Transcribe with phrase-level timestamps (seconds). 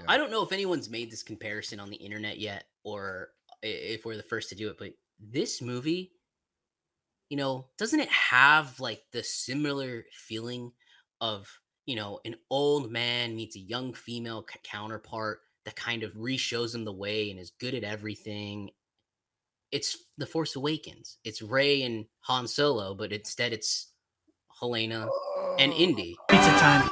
[0.00, 0.06] Yeah.
[0.08, 3.30] I don't know if anyone's made this comparison on the internet yet, or
[3.62, 4.76] if we're the first to do it.
[4.78, 6.12] But this movie,
[7.28, 10.72] you know, doesn't it have like the similar feeling
[11.20, 11.48] of
[11.86, 16.74] you know an old man meets a young female c- counterpart that kind of re-shows
[16.74, 18.70] him the way and is good at everything.
[19.70, 21.18] It's the Force Awakens.
[21.24, 23.88] It's Rey and Han Solo, but instead it's
[24.58, 25.08] Helena
[25.58, 25.76] and oh.
[25.76, 26.16] Indy.
[26.28, 26.88] Pizza time.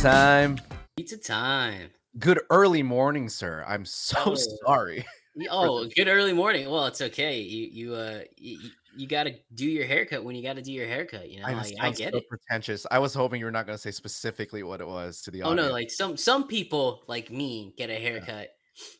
[0.00, 0.58] Time.
[0.96, 1.90] Pizza time.
[2.18, 3.64] Good early morning, sir.
[3.68, 4.34] I'm so Oh.
[4.66, 5.04] sorry.
[5.48, 6.68] Oh, good early morning.
[6.68, 7.40] Well, it's okay.
[7.40, 8.58] You you uh you,
[8.96, 11.30] you got to do your haircut when you got to do your haircut.
[11.30, 12.28] You know, I, just I get so it.
[12.28, 12.84] pretentious.
[12.90, 15.42] I was hoping you were not going to say specifically what it was to the
[15.44, 15.68] Oh audience.
[15.68, 18.48] no, like some some people like me get a haircut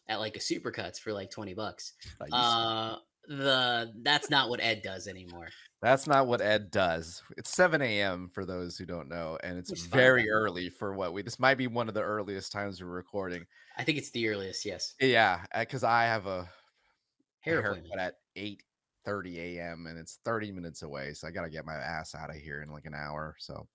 [0.08, 1.94] at like a supercuts for like twenty bucks.
[2.32, 2.96] Uh,
[3.30, 5.48] the that's not what Ed does anymore.
[5.82, 7.22] That's not what Ed does.
[7.38, 8.28] It's 7 a.m.
[8.28, 10.30] for those who don't know, and it's It's very then.
[10.32, 11.22] early for what we.
[11.22, 13.46] This might be one of the earliest times we're recording.
[13.78, 14.64] I think it's the earliest.
[14.66, 16.50] Yes, Yeah, because I have a
[17.40, 17.98] hair appointment.
[18.00, 19.86] at 8:30 a.m.
[19.88, 22.62] and it's 30 minutes away, so I got to get my ass out of here
[22.62, 23.36] in like an hour.
[23.38, 23.66] So,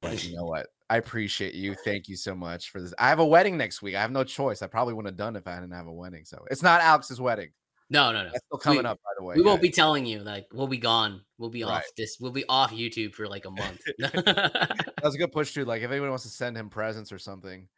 [0.00, 0.68] but you know what?
[0.88, 1.74] I appreciate you.
[1.84, 2.94] Thank you so much for this.
[2.98, 3.96] I have a wedding next week.
[3.96, 4.62] I have no choice.
[4.62, 6.24] I probably wouldn't have done if I didn't have a wedding.
[6.24, 7.50] So it's not Alex's wedding.
[7.88, 8.30] No, no, no.
[8.32, 9.36] That's still coming We- up, by the way.
[9.36, 10.20] We won't be telling you.
[10.20, 11.20] Like we'll be gone.
[11.38, 11.74] We'll be Right.
[11.76, 12.16] off this.
[12.20, 13.80] We'll be off YouTube for like a month.
[13.98, 15.64] That was a good push too.
[15.64, 17.68] Like if anyone wants to send him presents or something,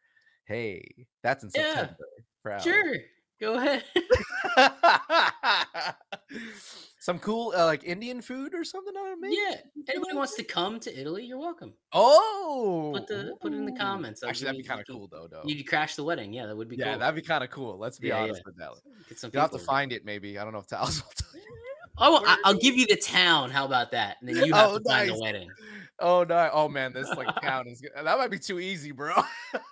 [0.46, 0.82] hey,
[1.22, 1.96] that's in Yeah, September.
[2.46, 2.64] Alex.
[2.64, 2.94] sure.
[3.41, 3.84] Go ahead.
[7.00, 8.92] Some cool uh, like Indian food or something.
[8.97, 9.36] I don't know, maybe?
[9.48, 9.56] yeah.
[9.89, 11.72] Anybody wants to come to Italy, you're welcome.
[11.92, 14.22] Oh, Put the put it in the comments.
[14.22, 15.27] Actually, that'd be kind of cool though.
[15.31, 15.41] Though.
[15.41, 16.33] can- You could crash the wedding.
[16.33, 16.84] Yeah, that would be cool.
[16.84, 16.98] yeah, cool.
[17.00, 17.78] that'd be kind of cool.
[17.78, 18.42] Let's be Yeah, honest yeah.
[18.47, 18.70] with that.
[19.09, 20.39] Get some You'll have to find it, maybe.
[20.39, 21.47] I don't know if Talis will tell you.
[21.98, 23.50] Oh, I'll give you the town.
[23.50, 24.16] How about that?
[24.20, 25.48] And then you have Oh, to find the wedding.
[26.00, 26.50] Oh no!
[26.52, 29.14] Oh man, this like town is that might be too easy, bro.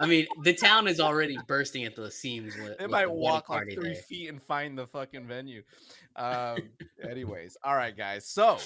[0.00, 2.54] I mean, the town is already bursting at the seams.
[2.56, 5.62] With, They might walk like three feet and find the fucking venue.
[6.16, 6.58] Um,
[7.08, 8.26] anyways, all right, guys.
[8.26, 8.58] So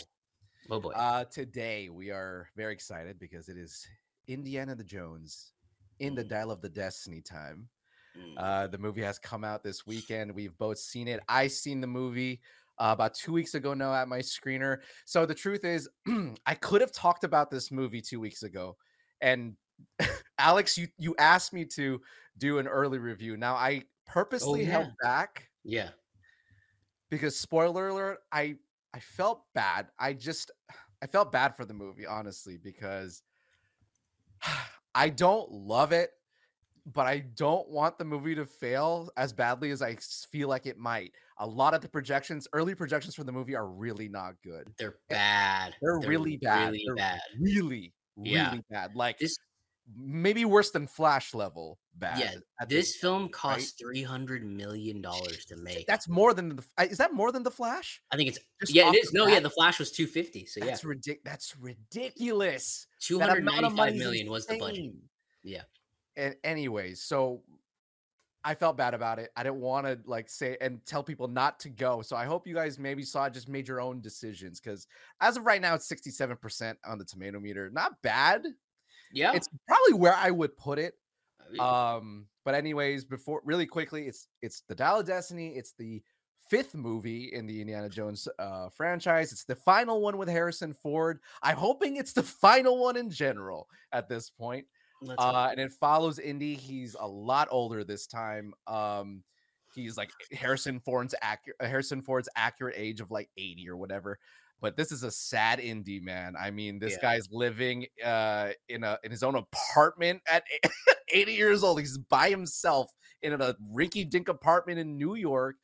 [0.70, 0.90] Oh boy.
[0.92, 3.86] uh, today we are very excited because it is
[4.28, 5.52] Indiana the Jones
[5.98, 6.28] in the Mm.
[6.28, 7.68] Dial of the Destiny time.
[8.18, 8.34] Mm.
[8.36, 10.34] Uh, the movie has come out this weekend.
[10.34, 11.20] We've both seen it.
[11.28, 12.40] I seen the movie
[12.80, 14.78] uh, about two weeks ago now at my screener.
[15.04, 15.88] So the truth is,
[16.46, 18.76] I could have talked about this movie two weeks ago,
[19.20, 19.54] and
[20.38, 22.00] Alex, you you asked me to
[22.38, 23.36] do an early review.
[23.36, 25.08] Now I purposely held yeah.
[25.08, 25.88] back yeah.
[27.10, 28.56] because spoiler alert, I
[28.94, 29.88] I felt bad.
[29.98, 30.50] I just
[31.02, 33.22] I felt bad for the movie, honestly, because
[34.94, 36.10] I don't love it,
[36.86, 39.96] but I don't want the movie to fail as badly as I
[40.30, 41.12] feel like it might.
[41.38, 44.68] A lot of the projections, early projections for the movie are really not good.
[44.78, 45.74] They're eh, bad.
[45.80, 46.72] They're, really bad.
[46.72, 47.20] Really They're bad.
[47.40, 48.56] Really, Yeah.
[48.70, 48.94] bad.
[48.94, 49.36] Like This
[49.96, 52.18] maybe worse than Flash level bad.
[52.18, 52.66] yeah.
[52.68, 53.32] This point, film right?
[53.32, 55.86] cost three hundred million dollars to make.
[55.86, 56.64] That's more than the.
[56.84, 58.02] Is that more than the Flash?
[58.12, 58.90] I think it's Just yeah.
[58.90, 59.12] It is.
[59.12, 59.40] No, yeah.
[59.40, 60.46] The Flash was two fifty.
[60.46, 62.86] So yeah, That's ridic- That's ridiculous.
[63.00, 64.92] two That hundred amount of ninety money five is million was the budget.
[65.42, 65.62] Yeah.
[66.20, 67.42] And anyways, so
[68.44, 69.30] I felt bad about it.
[69.36, 72.02] I didn't want to like say and tell people not to go.
[72.02, 74.60] So I hope you guys maybe saw just made your own decisions.
[74.60, 74.86] Because
[75.20, 77.70] as of right now, it's 67% on the tomato meter.
[77.70, 78.46] Not bad.
[79.12, 79.32] Yeah.
[79.34, 80.94] It's probably where I would put it.
[81.58, 85.56] Uh, Um, but anyways, before really quickly, it's it's the Dial of Destiny.
[85.56, 86.02] It's the
[86.48, 89.32] fifth movie in the Indiana Jones uh, franchise.
[89.32, 91.20] It's the final one with Harrison Ford.
[91.42, 94.66] I'm hoping it's the final one in general at this point.
[95.18, 96.54] Uh, and it follows Indy.
[96.54, 98.52] He's a lot older this time.
[98.66, 99.22] Um,
[99.74, 104.18] he's like Harrison Ford's accurate Harrison Ford's accurate age of like 80 or whatever.
[104.60, 106.34] But this is a sad Indy man.
[106.38, 107.00] I mean, this Yeah.
[107.00, 110.44] guy's living uh in a in his own apartment at
[111.12, 111.78] 80 years old.
[111.80, 115.56] He's by himself in a rinky dink apartment in New York.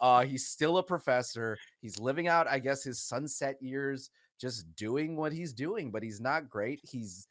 [0.00, 1.58] Uh, he's still a professor.
[1.82, 4.10] He's living out, I guess, his sunset years,
[4.40, 6.80] just doing what he's doing, but he's not great.
[6.84, 7.26] He's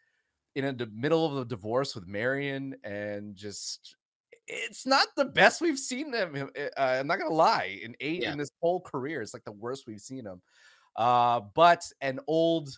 [0.66, 3.96] in the middle of a divorce with Marion, and just
[4.48, 6.34] it's not the best we've seen him.
[6.34, 7.80] him- Uh, I'm not gonna lie.
[7.84, 8.32] In eight Yeah.
[8.32, 10.42] in this whole career, it's like the worst we've seen him.
[10.96, 12.70] Uh, but an old,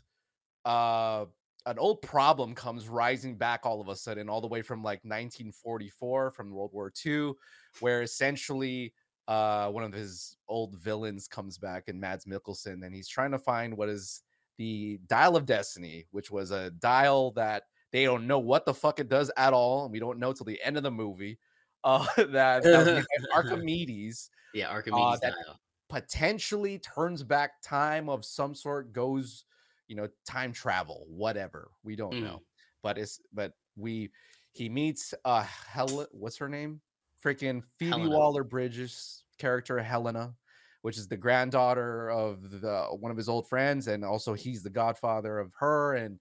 [0.66, 1.26] uh,
[1.66, 5.04] an old problem comes rising back all of a sudden, all the way from like
[5.06, 7.34] 1944, from World War II,
[7.80, 8.94] where essentially
[9.28, 13.38] uh, one of his old villains comes back and Mads Mikkelsen, and he's trying to
[13.38, 14.24] find what is
[14.60, 19.00] the Dial of Destiny, which was a dial that they don't know what the fuck
[19.00, 21.40] it does at all, and we don't know till the end of the movie.
[21.86, 24.68] Uh, that, that Archimedes, yeah.
[24.68, 25.58] Archimedes that- dial.
[25.88, 29.46] potentially turns back time of some sort, goes,
[29.88, 31.72] you know, time travel, whatever.
[31.86, 32.24] We don't Mhm.
[32.24, 32.42] know.
[32.84, 34.10] But it's but we
[34.52, 36.82] he meets uh Helen, what's her name?
[37.24, 40.36] Freaking Phoebe Waller Bridge's character Helena,
[40.82, 44.70] which is the granddaughter of the one of his old friends, and also he's the
[44.70, 45.96] godfather of her.
[45.96, 46.20] And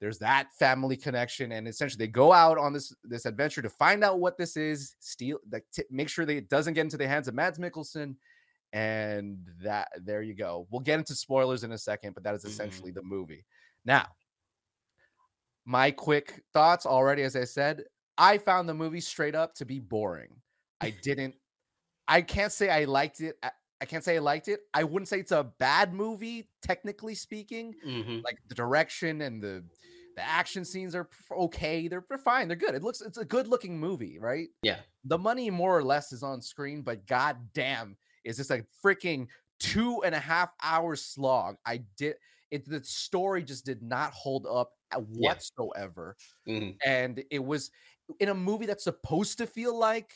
[0.00, 4.02] there's that family connection, and essentially they go out on this this adventure to find
[4.02, 7.06] out what this is, steal, like t- make sure that it doesn't get into the
[7.06, 8.16] hands of Mads Mikkelsen,
[8.72, 10.66] and that there you go.
[10.70, 12.48] We'll get into spoilers in a second, but that is Mhm.
[12.48, 13.44] essentially the movie.
[13.84, 14.06] Now,
[15.64, 17.84] my quick thoughts already, as I said,
[18.18, 20.40] I found the movie straight up to be boring.
[20.80, 21.36] I didn't.
[22.08, 23.36] I can't say I liked it.
[23.82, 24.60] I, can't say I liked it.
[24.72, 27.74] I wouldn't say it's a bad movie, technically speaking.
[27.84, 28.22] Mhm.
[28.22, 29.64] Like the direction and the
[30.14, 31.88] the action scenes are okay.
[31.88, 32.46] They're, they're fine.
[32.46, 32.74] They're good.
[32.74, 34.48] It looks it's a good looking movie, right?
[34.62, 34.80] Yeah.
[35.04, 39.26] The money more or less is on screen, but god damn, is this a freaking
[39.58, 41.56] two and a half hour slog?
[41.66, 42.16] I did
[42.50, 42.68] it.
[42.68, 45.30] The story just did not hold up uh, Yeah.
[45.30, 46.76] whatsoever Mhm.
[46.84, 47.70] and it was
[48.20, 50.12] in a movie that's supposed to feel like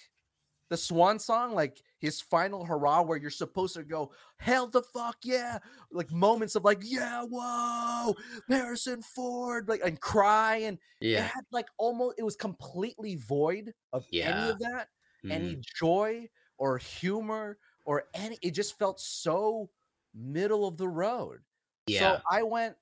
[0.68, 5.16] the swan song like his final hurrah where you're supposed to go hell the fuck
[5.24, 5.58] yeah
[5.90, 8.14] like moments of like yeah whoa
[8.48, 11.22] harrison ford like and cry and it Yeah.
[11.22, 14.28] had like almost it was completely void of yeah.
[14.42, 14.88] any of that
[15.30, 15.64] any Mhm.
[15.78, 16.28] joy
[16.58, 19.70] or humor or any it just felt so
[20.14, 21.40] middle of the road
[21.86, 22.16] Yeah.
[22.16, 22.76] so I went,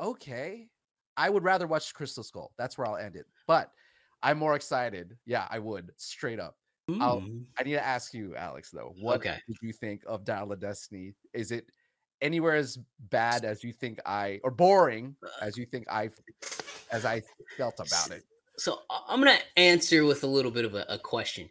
[0.00, 0.68] okay.
[1.16, 2.52] I would rather watch Crystal Skull.
[2.56, 3.26] That's where I'll end it.
[3.46, 3.70] But
[4.22, 5.18] I'm more excited.
[5.26, 6.56] Yeah, I would straight up.
[6.90, 7.44] Mm.
[7.58, 8.94] I need to ask you, Alex, though.
[9.00, 9.38] What Okay.
[9.46, 11.14] did you think of Dial of Destiny?
[11.32, 11.66] Is it
[12.20, 12.78] anywhere as
[13.10, 16.10] bad as you think I, or boring Uh, as you think I,
[16.90, 17.22] as I
[17.56, 18.24] felt about it?
[18.58, 21.48] So I'm gonna answer with a little bit of a, a question.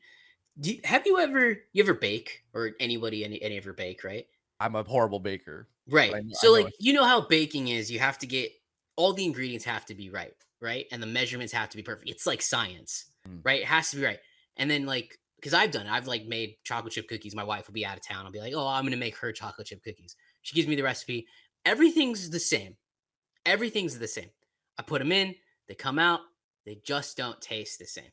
[0.59, 4.27] Do you, have you ever you ever bake or anybody any any ever bake right?
[4.59, 5.67] I'm a horrible baker.
[5.87, 6.09] Right.
[6.09, 8.51] I kn- I so like you know how baking is, you have to get
[8.97, 10.85] all the ingredients have to be right, right?
[10.91, 12.09] And the measurements have to be perfect.
[12.09, 13.39] It's like science, Mm.
[13.43, 13.61] right?
[13.61, 14.19] It has to be right.
[14.57, 17.35] And then like because I've done it, I've like made chocolate chip cookies.
[17.35, 18.25] My wife will be out of town.
[18.25, 20.15] I'll be like, oh, I'm gonna make her chocolate chip cookies.
[20.43, 21.27] She gives me the recipe.
[21.65, 22.77] Everything's the same.
[23.45, 24.29] Everything's the same.
[24.77, 25.35] I put them in,
[25.67, 26.21] they come out,
[26.65, 28.11] they just don't taste the same.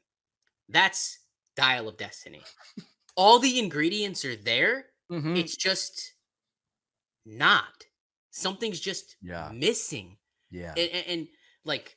[0.68, 1.18] That's
[1.56, 2.42] Dial of Destiny.
[3.16, 4.86] all the ingredients are there.
[5.10, 5.38] Mhm.
[5.38, 6.14] It's just
[7.24, 7.84] not.
[8.30, 9.50] Something's just Yeah.
[9.52, 10.16] missing.
[10.50, 10.74] Yeah.
[10.76, 11.28] And, and, and,
[11.64, 11.96] like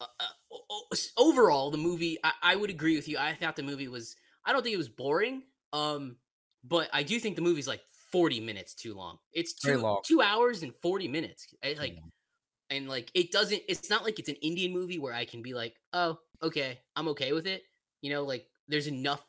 [0.00, 3.18] uh, uh, o- o- s- overall, the movie, I, I would agree with you.
[3.18, 4.16] I thought the movie was.
[4.44, 5.42] I don't think it was boring.
[5.72, 6.16] Um,
[6.64, 7.82] but I do think the movie's like
[8.12, 9.18] forty minutes too long.
[9.32, 10.00] It's two long.
[10.04, 11.46] two hours and forty minutes.
[11.64, 12.76] I, like, Yeah.
[12.76, 13.62] and like it doesn't.
[13.68, 17.08] It's not like it's an Indian movie where I can be like, oh, okay, I'm
[17.08, 17.62] okay with it.
[18.02, 19.22] You know, like there's enough.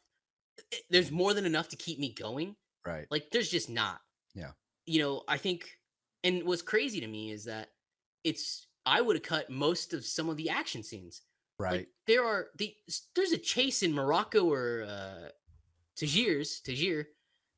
[0.73, 2.55] eh, There's more than enough to keep me going.
[2.85, 3.05] right.
[3.11, 3.99] Like there's just not.
[4.35, 4.51] Yeah.
[4.87, 5.77] You know, I think
[6.23, 7.69] and what's crazy to me is that
[8.23, 11.21] it's I would have cut most of some of the action scenes.
[11.61, 11.71] Right.
[11.71, 12.73] Like there are the
[13.15, 15.29] there's a chase in Morocco or uh
[15.95, 17.07] Tangiers, Tangier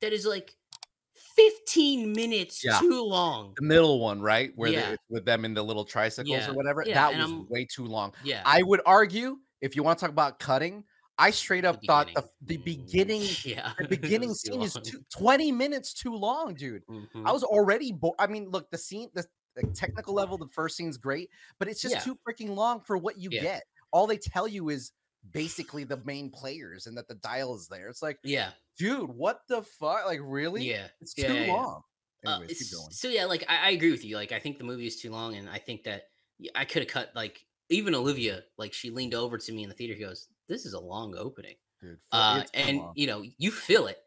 [0.02, 0.54] that is like
[1.36, 2.80] 15 minutes Yeah.
[2.80, 3.54] too long.
[3.56, 4.52] the middle one, right?
[4.56, 4.96] Where Yeah.
[5.10, 6.50] with them in the little tricycles Yeah.
[6.50, 6.84] or whatever.
[6.86, 8.14] That was I'm- way too long.
[8.24, 8.42] Yeah.
[8.46, 10.84] I would argue if you want to talk about cutting,
[11.18, 13.74] I straight up thought the the beginning yeah.
[13.80, 16.86] the beginning too scene is two, 20 minutes too long, dude.
[16.88, 17.26] Mhm.
[17.26, 19.24] I was already bo- I mean, look, the scene, the,
[19.56, 21.30] the technical level, the first scene's great,
[21.60, 23.64] but it's just too freaking long for what you get.
[23.94, 24.92] All they tell you is
[25.32, 27.88] basically the main players and that the dial is there.
[27.88, 28.50] It's like, yeah.
[28.78, 30.06] dude, what the fuck?
[30.06, 30.64] Like, really?
[30.66, 30.88] Yeah.
[31.00, 31.54] It's Yeah, too yeah, yeah.
[31.54, 31.82] long.
[32.26, 32.92] Uh, Anyways, keep going.
[32.92, 34.16] So yeah, like I, I agree with you.
[34.18, 36.04] Like I think the movie is too long, and I think that
[36.56, 38.44] I could have cut like even Olivia.
[38.58, 39.94] Like she leaned over to me in the theater.
[39.94, 42.94] She goes, "This is a long opening," Dude, uh, and long.
[42.96, 43.98] you know you feel it.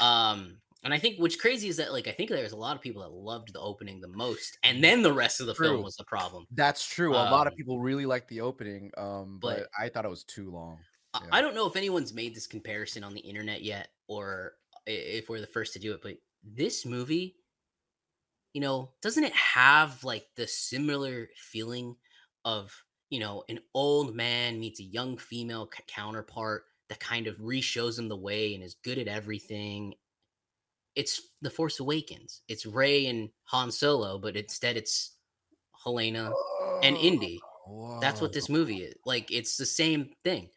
[0.00, 2.82] Um, and I think what's crazy is that like I think there's a lot of
[2.82, 5.96] people that loved the opening the most, and then the rest of the film was
[5.96, 6.46] the problem.
[6.52, 7.12] That's true.
[7.12, 10.10] A lot of Um, people really liked the opening, um, but, but- I thought it
[10.10, 10.78] was too long.
[11.14, 11.28] I- Yeah.
[11.32, 15.40] I don't know if anyone's made this comparison on the internet yet, or if we're
[15.40, 16.00] the first to do it.
[16.02, 17.36] But this movie,
[18.54, 21.96] you know, doesn't it have like the similar feeling
[22.44, 22.74] of
[23.10, 27.98] you know an old man meets a young female c- counterpart that kind of re-shows
[27.98, 29.94] him the way and is good at everything.
[30.94, 32.42] It's The Force Awakens.
[32.48, 35.12] It's Rey and Han Solo, but instead it's
[35.82, 36.32] Helena
[36.82, 37.40] and Indy.
[38.00, 38.94] That's what this movie is.
[39.04, 40.50] Like it's the same thing.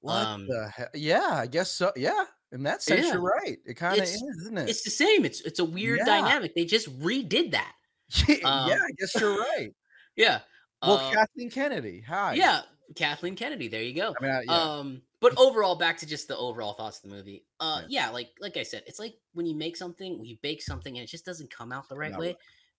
[0.00, 0.88] What um, the hell?
[0.94, 1.92] Yeah, I guess so.
[1.96, 3.12] Yeah, in that sense, Yeah.
[3.14, 3.58] you're right.
[3.64, 4.68] It kind of is, isn't it?
[4.68, 5.24] It's the same.
[5.24, 6.20] It's it's a weird Yeah.
[6.20, 6.54] dynamic.
[6.54, 7.72] They just redid that.
[8.28, 9.70] yeah, um, I guess you're right.
[10.14, 10.40] Yeah.
[10.82, 12.02] Well, uh, Kathleen Kennedy.
[12.06, 12.34] Hi.
[12.34, 12.62] yeah.
[12.94, 13.68] Kathleen Kennedy.
[13.68, 14.14] There you go.
[14.20, 14.52] I mean, I, yeah.
[14.52, 17.44] Um, but overall, back to just the overall thoughts of the movie.
[17.60, 18.10] Uh, yeah.
[18.10, 21.04] like like I said, it's like when you make something, when you bake something, and
[21.04, 22.26] it just doesn't come out the right Not way.
[22.28, 22.36] right.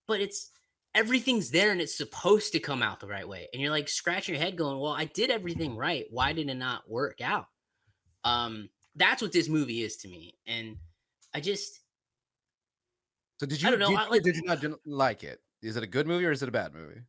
[0.07, 0.51] But it's
[0.95, 3.47] everything's there, and it's supposed to come out the right way.
[3.53, 6.05] And you're like scratching your head, going, "Well, I did everything right.
[6.09, 7.47] Why did it not work out?"
[8.23, 10.77] Um, that's what this movie is to me, and
[11.33, 11.79] I just
[13.39, 13.67] so did you?
[13.67, 15.41] I don't know, did, I like- did you didn't like it?
[15.61, 17.01] Is it a good movie or is it a bad movie?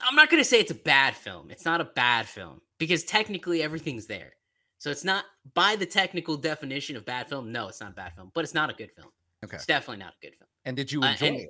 [0.00, 1.50] It's I'm not going to say it's a bad film.
[1.50, 4.32] It's not a bad film because technically everything's there.
[4.78, 5.24] So it's not
[5.54, 7.50] by the technical definition of bad film.
[7.50, 9.08] No, it's not a bad film, but it's not a good film.
[9.44, 9.56] Okay.
[9.56, 10.48] It's definitely not a good film.
[10.64, 11.48] And did you Uh, enjoy and- it?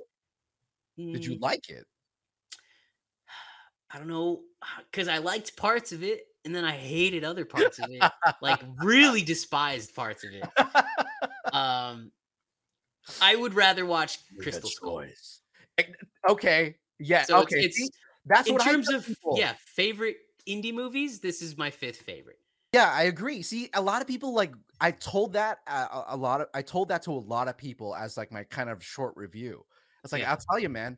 [0.97, 1.85] Did you Mm, like it?
[3.91, 4.43] I don't know
[4.91, 8.03] because I liked parts of it and then I hated other parts of it.
[8.41, 10.43] like really despised parts of it.
[11.51, 12.11] Um,
[13.21, 15.03] I would rather watch Crystal Skull.
[16.29, 16.75] Okay.
[16.99, 17.23] Yeah.
[17.23, 17.61] So okay.
[17.65, 17.89] it's, see?
[18.25, 19.35] That's in what terms of people.
[19.37, 21.19] yeah favorite Indy movies.
[21.19, 22.39] This is my fifth favorite.
[22.73, 23.41] Yeah, I agree.
[23.41, 26.89] See, a lot of people like I told that uh, a, lot of I told
[26.89, 29.65] that to a lot of people as like my kind of short review.
[30.03, 30.31] It's like Yeah.
[30.31, 30.97] I'll tell you, man.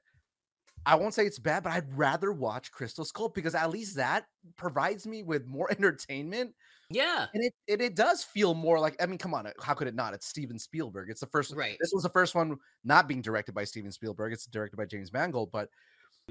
[0.86, 4.26] I won't say it's bad, but I'd rather watch Crystal Skull because at least that
[4.58, 6.56] provides me with more entertainment,
[6.90, 9.02] Yeah, and it and it does feel more like.
[9.02, 10.14] I mean, come on, how could it not?
[10.14, 11.10] It's Steven Spielberg.
[11.12, 11.54] It's the first.
[11.56, 11.78] right.
[11.80, 14.34] This was the first one not being directed by Steven Spielberg.
[14.34, 15.70] It's directed by James Mangold, but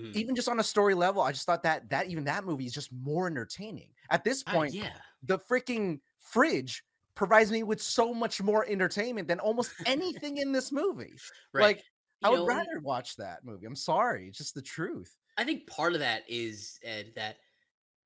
[0.01, 0.15] Mhm.
[0.17, 2.73] even just on a story level, I just thought that that even that movie is
[2.73, 3.95] just more entertaining.
[4.11, 5.01] At this Uh, point, yeah.
[5.23, 10.73] the freaking fridge provides me with so much more entertainment than almost anything in this
[10.73, 11.15] movie.
[11.53, 11.63] Right.
[11.63, 11.85] Like,
[12.23, 13.67] I would know, rather watch that movie.
[13.67, 15.17] I'm sorry, it's just the truth.
[15.37, 17.39] I think part of that is Ed, that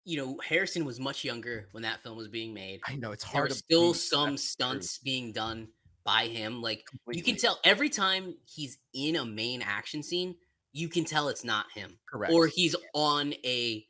[0.04, 2.80] you know Harrison was much younger when that film was being made.
[2.86, 5.72] I know it's There hard were to still some that's true stunts being done
[6.04, 6.62] by him.
[6.62, 10.36] Like you can tell every time he's in a main action scene,
[10.74, 12.32] you can tell it's not him, correct.
[12.34, 13.86] or he's on a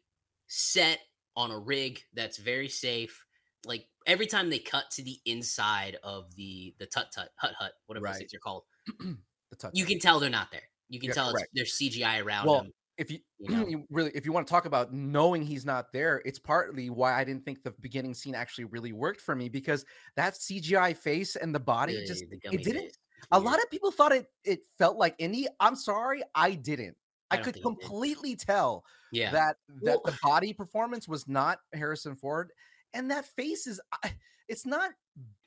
[0.46, 1.00] set
[1.34, 3.24] on a rig that's very safe.
[3.64, 7.72] Like every time they cut to the inside of the the tut tut hut hut,
[7.86, 8.16] whatever Right.
[8.16, 8.64] things are called,
[9.72, 10.68] you can tell they're not there.
[10.90, 12.72] You can Yeah, tell it's, there's CGI around Well, him.
[12.98, 13.66] if you, you know?
[13.66, 17.18] you really if you want to talk about knowing he's not there, it's partly why
[17.18, 19.84] I didn't think the beginning scene actually really worked for me because
[20.16, 22.96] that CGI face and the body the- just the gummy didn't-
[23.32, 25.46] a lot of people thought it it felt like Indy.
[25.60, 26.96] I'm sorry, I didn't.
[27.30, 27.80] I, I could think it did.
[27.80, 29.30] completely tell yeah.
[29.32, 32.50] that that Well- the body performance was not Harrison Ford,
[32.92, 34.14] and that face is I-
[34.48, 34.90] it's not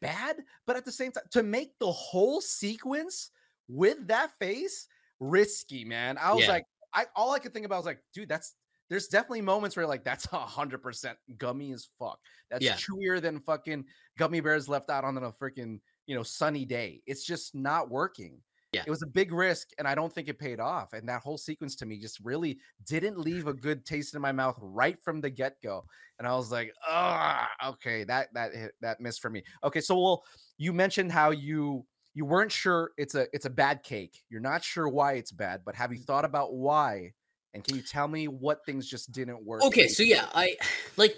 [0.01, 3.31] bad, but at the same time, to make the whole sequence
[3.67, 4.87] with that face
[5.19, 6.17] risky, man.
[6.17, 6.51] I was Yeah.
[6.51, 8.55] like, I all I could think about was like, dude, that's
[8.89, 12.19] there's definitely moments where like that's a hundred percent gummy as fuck.
[12.49, 12.75] That's Yeah.
[12.75, 13.85] chewier than fucking
[14.17, 17.01] gummy bears left out on a freaking you know sunny day.
[17.05, 18.39] It's just not working.
[18.73, 18.83] Yeah.
[18.85, 20.93] It was a big risk, and I don't think it paid off.
[20.93, 24.31] And that whole sequence to me just really didn't leave a good taste in my
[24.31, 25.85] mouth right from the get go.
[26.19, 29.43] And I was like, ah, okay, that that hit, that missed for me.
[29.63, 30.23] Okay, so well,
[30.57, 34.23] you mentioned how you you weren't sure it's a it's a bad cake.
[34.29, 37.13] You're not sure why it's bad, but have you thought about why?
[37.53, 39.63] And can you tell me what things just didn't work?
[39.63, 40.55] okay so yeah i
[40.97, 41.15] like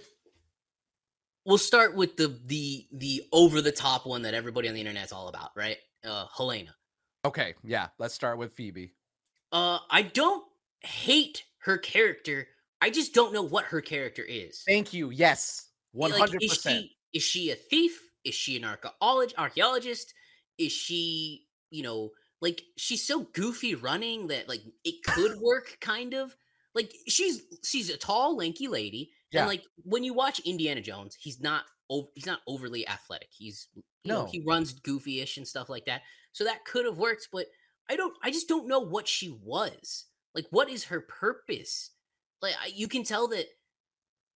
[1.45, 5.11] we'll start with the the the over the top one that everybody on the internet's
[5.11, 6.73] all about right uh helena
[7.25, 8.93] Okay, yeah, let's start with Phoebe.
[9.51, 10.43] uh i don't
[10.81, 12.47] hate her character
[12.81, 15.09] i just don't know what her character is Thank you.
[15.09, 16.83] Yes, one hundred is percent.
[16.85, 20.13] she is she a thief is she an archaeologist archaeologist
[20.57, 26.13] is she you know like she's so goofy running that like it could work kind
[26.13, 26.35] of
[26.75, 29.41] like she's she's a tall lanky lady Yeah.
[29.41, 33.67] and like when you watch indiana jones he's not ov- he's not overly athletic he's
[33.75, 34.29] you know No.
[34.31, 37.45] he runs goofy-ish and stuff like that so that could have worked but
[37.89, 40.05] i don't i just don't know what she was
[40.35, 41.91] like what is her purpose
[42.41, 43.45] like I, you can tell that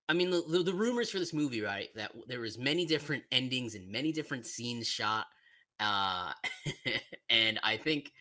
[0.09, 1.87] I mean, the, the, the rumors for this movie, right?
[1.95, 5.25] That there was many different endings and many different scenes shot,
[5.79, 6.33] uh,
[7.29, 8.11] and I think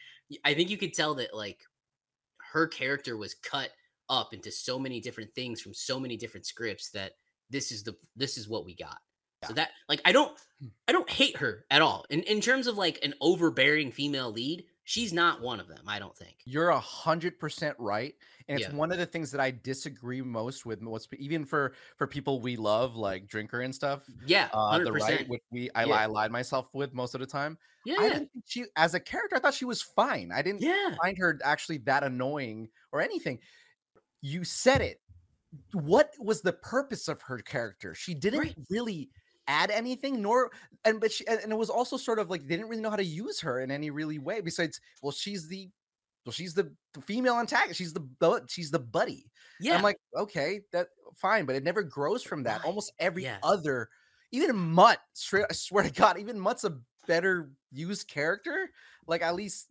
[0.44, 1.58] I think you could tell that like
[2.52, 3.70] her character was cut
[4.08, 7.12] up into so many different things from so many different scripts that
[7.50, 8.98] this is the this is what we got.
[9.46, 10.68] So that like I don't Hmm.
[10.86, 12.04] I don't hate her at all.
[12.10, 15.82] In in terms of like an overbearing female lead, she's not one of them.
[15.88, 16.36] I don't think.
[16.44, 18.14] You're a hundred percent right,
[18.46, 18.76] and it's Yeah.
[18.76, 20.80] one of the things that I disagree most with.
[20.80, 24.04] Most even for for people we love, like Drinker and stuff.
[24.24, 25.94] Yeah, Uh, the right, which we I, Yeah.
[25.94, 27.58] I lied myself with most of the time.
[27.84, 30.30] Yeah, I didn't think she, as a character, I thought she was fine.
[30.32, 30.94] I didn't yeah.
[31.02, 33.40] find her actually that annoying or anything.
[34.22, 35.00] You said it.
[35.72, 37.94] What was the purpose of her character?
[37.94, 38.56] She didn't Right.
[38.70, 39.10] really
[39.48, 40.50] add anything, nor
[40.84, 42.96] and but she and it was also sort of like they didn't really know how
[42.96, 44.40] to use her in any really way.
[44.40, 45.68] Besides, well, she's the
[46.24, 47.78] well, she's the, the female antagonist.
[47.78, 49.30] She's the she's the buddy.
[49.60, 49.74] Yeah.
[49.74, 52.64] I'm like, okay, that fine, but it never grows from that.
[52.64, 53.38] Almost every Yeah.
[53.42, 53.88] other,
[54.30, 55.00] even Mutt.
[55.14, 58.70] Straight, I swear to God, even Mutt's a better used character.
[59.06, 59.66] Like at least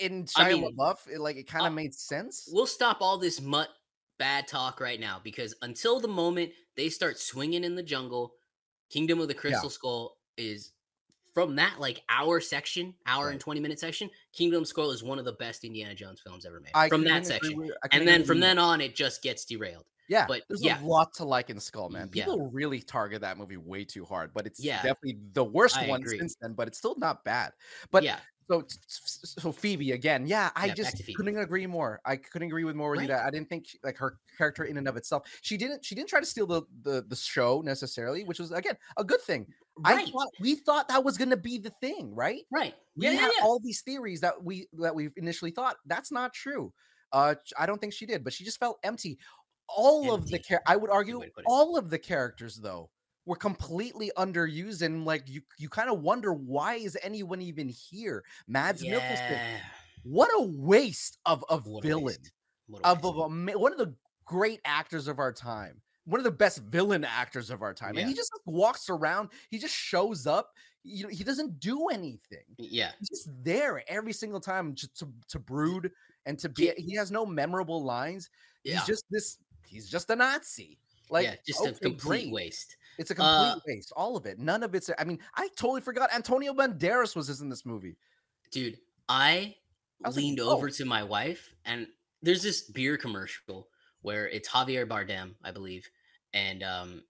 [0.00, 2.48] in Shia I mean, LaBeouf, it, like it kind of made sense.
[2.52, 3.68] we'll stop all this mutt
[4.22, 8.34] bad talk right now because until the moment they start swinging in the jungle,
[8.88, 10.70] Kingdom of the Crystal Skull is
[11.34, 14.08] from that like hour section, hour and 20 minute section.
[14.32, 17.26] Kingdom Skull is one of the best Indiana Jones films ever made I from that
[17.26, 17.56] section.
[17.56, 19.86] with- And then from then on, it just gets derailed.
[20.08, 20.80] Yeah, But there's yeah.
[20.80, 22.08] a lot to like in Skull, man.
[22.12, 22.26] Yeah.
[22.26, 24.76] People really target that movie way too hard, but it's Yeah.
[24.82, 26.18] definitely the worst I one agree.
[26.18, 26.52] since then.
[26.52, 27.54] But it's still not bad.
[27.90, 28.20] But yeah,
[28.60, 32.00] so so Phoebe again, yeah, I Yeah, just couldn't agree more.
[32.04, 34.64] I couldn't agree with more with you that I didn't think she- like her character
[34.64, 35.28] in and of itself.
[35.42, 38.76] She didn't she didn't try to steal the the, the show necessarily, which was again
[38.96, 39.46] a good thing.
[39.84, 42.42] I thought we thought that was gonna be the thing, right?
[42.50, 42.74] right.
[42.96, 43.44] we Yeah, yeah, had yeah.
[43.44, 46.72] all these theories that we that we initially thought that's not true
[47.12, 49.18] uh i don't think she did but she just felt empty
[49.68, 51.46] all of the care, i would argue way to put it.
[51.46, 52.90] all of the characters though
[53.26, 58.24] were completely underused and like you you kind of wonder why is anyone even here
[58.48, 59.38] mads mikkelsen
[60.04, 62.32] what a waste of of What a villain waste.
[62.66, 66.24] What a of, of a, one of the great actors of our time one of
[66.24, 69.74] the best villain actors of our time and he just like, walks around he just
[69.74, 70.50] shows up
[70.82, 72.90] you know he doesn't do anything yeah.
[72.98, 75.92] he's just there every single time just to, to brood
[76.26, 76.72] and to be Yeah.
[76.76, 78.30] he has no memorable lines
[78.64, 78.74] Yeah.
[78.78, 80.78] he's just this he's just a nazi
[81.12, 82.32] like yeah, just a complete great.
[82.32, 82.76] waste.
[82.98, 85.80] It's a complete Uh, waste all of it none of it's i mean i totally
[85.80, 87.96] forgot antonio banderas was in this movie
[88.50, 89.54] Dude, I,
[90.04, 91.86] I like, leaned "Whoa." over to my wife, and
[92.20, 93.68] there's this beer commercial
[94.02, 95.88] where it's Javier Bardem, I believe,
[96.34, 97.02] and um,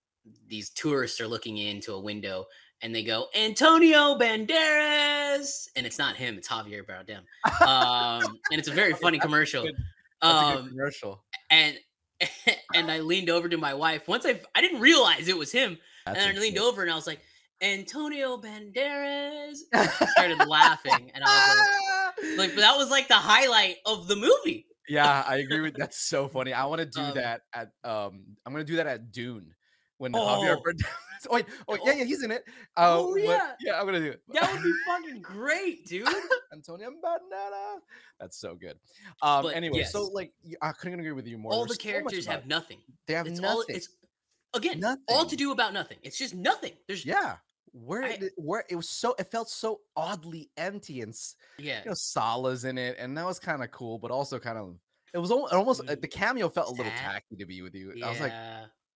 [0.47, 2.47] these tourists are looking into a window,
[2.81, 7.23] and they go Antonio Banderas, and it's not him, it's Javier Bardem,
[7.67, 9.65] um, and it's a very funny commercial.
[9.65, 9.75] good.
[10.21, 11.77] That's a good Um, commercial and
[12.75, 15.79] and I leaned over to my wife once I I didn't realize it was him,
[16.07, 16.69] That's and I leaned insane.
[16.69, 17.21] over and I was like
[17.61, 19.59] Antonio Banderas,
[20.11, 24.67] started laughing, and I was like, like that was like the highlight of the movie.
[24.89, 28.25] yeah i agree with that's so funny i want to do Um, that at um
[28.45, 29.55] i'm gonna do that at dune
[30.03, 30.63] when Javier Oh.
[30.67, 30.85] Bardem-
[31.31, 32.43] oh, wait, oh yeah yeah he's in it
[32.77, 33.53] uh, Oh, yeah.
[33.61, 36.09] yeah i'm gonna do it That would be fucking great, dude.
[36.53, 37.81] Antonio Banderas.
[38.21, 38.77] That's so good.
[39.23, 41.53] Um, But anyway, so like I couldn't agree with you more.
[41.53, 42.49] all There's the characters about have it.
[42.49, 42.79] nothing.
[43.07, 43.57] they have It's nothing.
[43.57, 43.89] all it's
[44.55, 45.99] again all to do about nothing.
[46.03, 46.73] It's just nothing.
[46.89, 47.37] There's yeah.
[47.73, 51.15] Where I- did it, where it was so it felt so oddly empty and
[51.59, 51.81] yeah.
[51.85, 54.77] you know Sallah's in it and that was kind of cool, but also kind of
[55.15, 57.75] it was al- almost uh, Mm, the cameo felt a little tacky to be with
[57.75, 57.93] you.
[57.95, 58.07] Yeah.
[58.07, 58.33] I was like,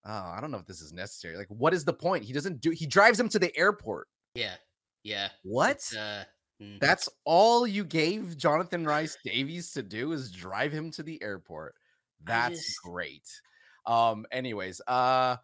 [0.07, 1.37] oh, I don't know if this is necessary.
[1.37, 2.25] Like, what is the point?
[2.25, 2.71] He doesn't do.
[2.71, 4.09] He drives him to the airport.
[4.35, 4.55] yeah.
[5.03, 5.29] Yeah.
[5.45, 5.88] What?
[5.97, 6.25] Uh,
[6.61, 6.81] mm.
[6.81, 11.77] That's all you gave Jonathan Rhys-Davies to do is drive him to the airport.
[12.25, 13.29] That's just- great.
[13.87, 15.37] Um, anyways, uh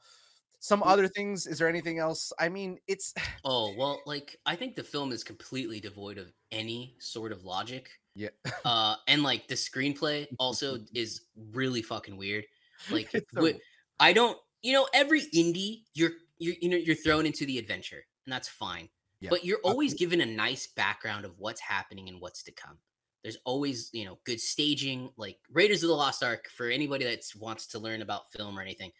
[0.59, 1.46] some other things.
[1.46, 2.33] Is there anything else?
[2.40, 6.96] I mean, it's Oh, well, like I think the film is completely devoid of any
[6.98, 7.88] sort of logic.
[8.16, 8.31] yeah,
[8.64, 11.22] Uh and like the screenplay also is
[11.53, 12.44] really fucking weird.
[12.90, 13.61] Like It's a- wi-
[14.01, 18.05] I don't you know, every Indy you're you're you know you're thrown into the adventure,
[18.27, 18.88] and that's fine.
[19.20, 22.79] Yeah, But you're always given a nice background of what's happening and what's to come.
[23.22, 26.48] There's always, you know, good staging, like Raiders of the Lost Ark.
[26.57, 28.90] For anybody that wants to learn about film or anything,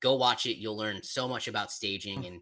[0.00, 0.58] go watch it.
[0.58, 2.26] You'll learn so much about staging mm.
[2.26, 2.40] and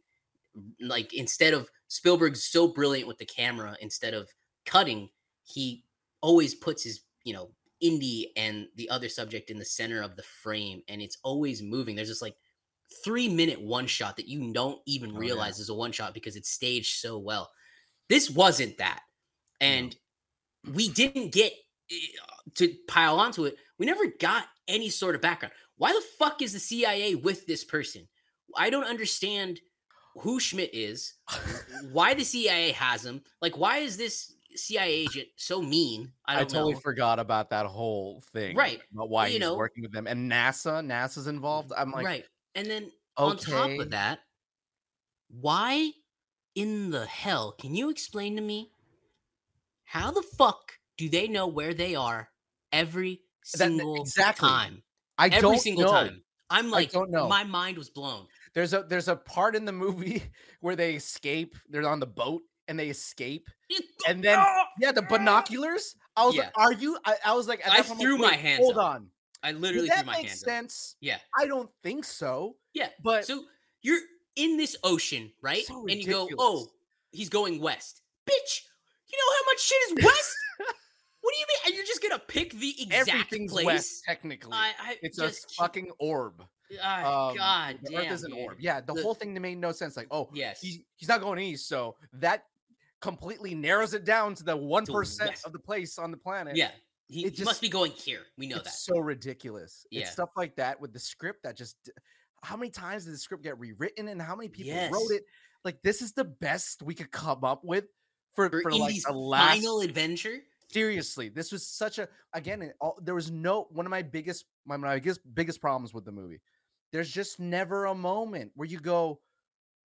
[0.80, 4.28] like instead of Spielberg's so brilliant with the camera, instead of
[4.64, 5.08] cutting,
[5.44, 5.84] he
[6.20, 7.50] always puts his, you know,
[7.80, 11.94] Indy and the other subject in the center of the frame, and it's always moving.
[11.94, 12.36] There's this like
[13.04, 15.18] three minute one shot that you don't even Oh, yeah.
[15.20, 17.50] realize is a one shot because it's staged so well.
[18.08, 19.00] This wasn't that.
[19.60, 19.94] And
[20.74, 21.52] we didn't get
[21.90, 21.96] eh,
[22.54, 23.56] to pile onto it.
[23.78, 25.52] We never got any sort of background.
[25.76, 28.08] Why the fuck is the CIA with this person?
[28.56, 29.60] I don't understand
[30.16, 31.14] who Schmidt is,
[31.92, 33.22] why the CIA has him.
[33.40, 36.10] Like, why is this CIA agent so mean?
[36.26, 36.80] I I, totally know.
[36.80, 38.56] forgot about that whole thing.
[38.56, 38.80] Right.
[38.92, 40.84] About why You he's know- working with them and NASA.
[40.84, 41.72] NASA's involved.
[41.76, 42.24] I'm like, right.
[42.58, 44.18] And then on top of that,
[45.30, 45.92] why
[46.56, 48.72] in the hell can you explain to me
[49.84, 52.30] how the fuck do they know where they are
[52.72, 54.48] every That- that- single exactly.
[54.48, 54.82] time?
[55.16, 55.92] I Every don't single know.
[55.92, 56.24] time.
[56.50, 57.28] I'm like, don't know.
[57.28, 58.26] my mind was blown.
[58.54, 60.22] There's a there's a part in the movie
[60.60, 61.54] where they escape.
[61.68, 63.48] They're on the boat and they escape.
[64.08, 64.38] And then
[64.80, 65.08] yeah, the ah!
[65.08, 65.94] binoculars.
[66.16, 68.64] I was like, "Are you?" I, I was like, I point, threw my "Wait, hands
[68.64, 68.84] Hold up.
[68.96, 69.10] on.
[69.42, 70.48] I Does literally threw that my make hands up.
[70.48, 70.96] sense?
[71.00, 71.18] Yeah.
[71.38, 72.56] I don't think so.
[72.74, 72.88] Yeah.
[73.02, 73.44] But So
[73.82, 74.00] you're
[74.36, 75.64] in this ocean, right?
[75.64, 76.66] So and you go, oh,
[77.12, 78.02] he's going west.
[78.28, 78.62] Bitch,
[79.10, 80.34] you know how much shit is west?
[81.20, 81.58] What do you mean?
[81.66, 83.66] And you're just gonna pick the exact Everything's place?
[83.66, 84.52] west technically.
[84.54, 86.42] I, I it's just a fucking orb.
[86.82, 88.00] Ah, Um, God the damn.
[88.00, 88.40] Earth is an dude.
[88.40, 88.56] orb.
[88.60, 89.94] Yeah, the, The- whole thing made no sense.
[89.96, 90.60] Like, oh, Yes.
[90.62, 92.44] he's he's not going east, so that
[93.00, 96.56] completely narrows it down to the one percent of the place on the planet.
[96.56, 96.70] yeah.
[97.08, 98.20] He, it he must be going here.
[98.36, 98.92] We know it's that.
[98.94, 99.86] so ridiculous.
[99.90, 100.02] Yeah.
[100.02, 101.76] It's stuff like that with the script that just.
[102.44, 104.92] How many times did the script get rewritten, and how many people Yes.
[104.92, 105.24] wrote it?
[105.64, 107.86] Like, this is the best we could come up with
[108.32, 110.38] for For, for, like a last final adventure.
[110.70, 114.76] seriously this was such a again all, there was no one of my biggest my,
[114.76, 116.40] my biggest biggest problems with the movie
[116.92, 119.18] there's just never a moment where you go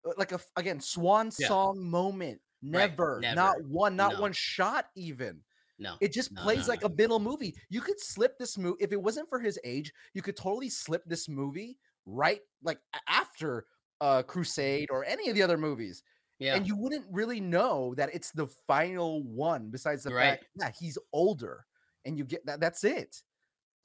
[0.06, 1.46] uh, like a again swan Yeah.
[1.48, 3.34] song moment Right, never, never.
[3.36, 4.20] not one not No.
[4.22, 5.40] one shot even
[5.78, 5.96] No.
[6.00, 6.86] it just No, plays no, like no.
[6.88, 10.22] a middle movie you could slip this movie if it wasn't for his age you
[10.22, 13.66] could totally slip this movie right like after
[14.00, 16.02] uh crusade or any of the other movies
[16.38, 16.54] Yeah.
[16.56, 20.30] and you wouldn't really know that it's the final one besides the Right.
[20.38, 21.66] fact that he's older
[22.04, 23.22] and you get that that's it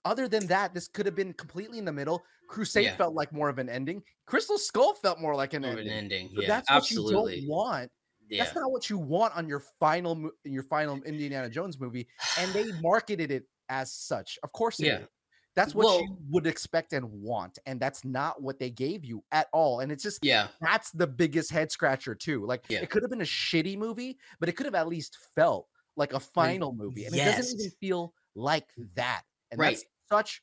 [0.06, 2.96] other than that this could have been completely in the middle crusade Yeah.
[2.98, 5.94] felt like more of an ending crystal skull felt more like an More ending an
[5.94, 6.30] ending.
[6.34, 6.48] Yeah.
[6.48, 7.36] that's what absolutely.
[7.36, 7.92] you don't want
[8.30, 8.44] yeah.
[8.44, 12.08] that's not what you want on your final your final indiana eh, jones movie
[12.40, 15.00] and they marketed it as such of course Yeah.
[15.00, 15.08] did.
[15.56, 19.24] that's what Well- you would expect and want and that's not what they gave you
[19.32, 20.48] at all and it's just yeah.
[20.62, 22.46] that's the biggest head scratcher too.
[22.46, 22.80] Like Yeah.
[22.80, 26.14] it could have been a shitty movie, but it could have at least felt like
[26.14, 27.06] a final movie.
[27.06, 28.94] And it doesn't even feel like mm.
[28.96, 29.24] that.
[29.52, 29.76] And Right.
[29.76, 30.42] that's such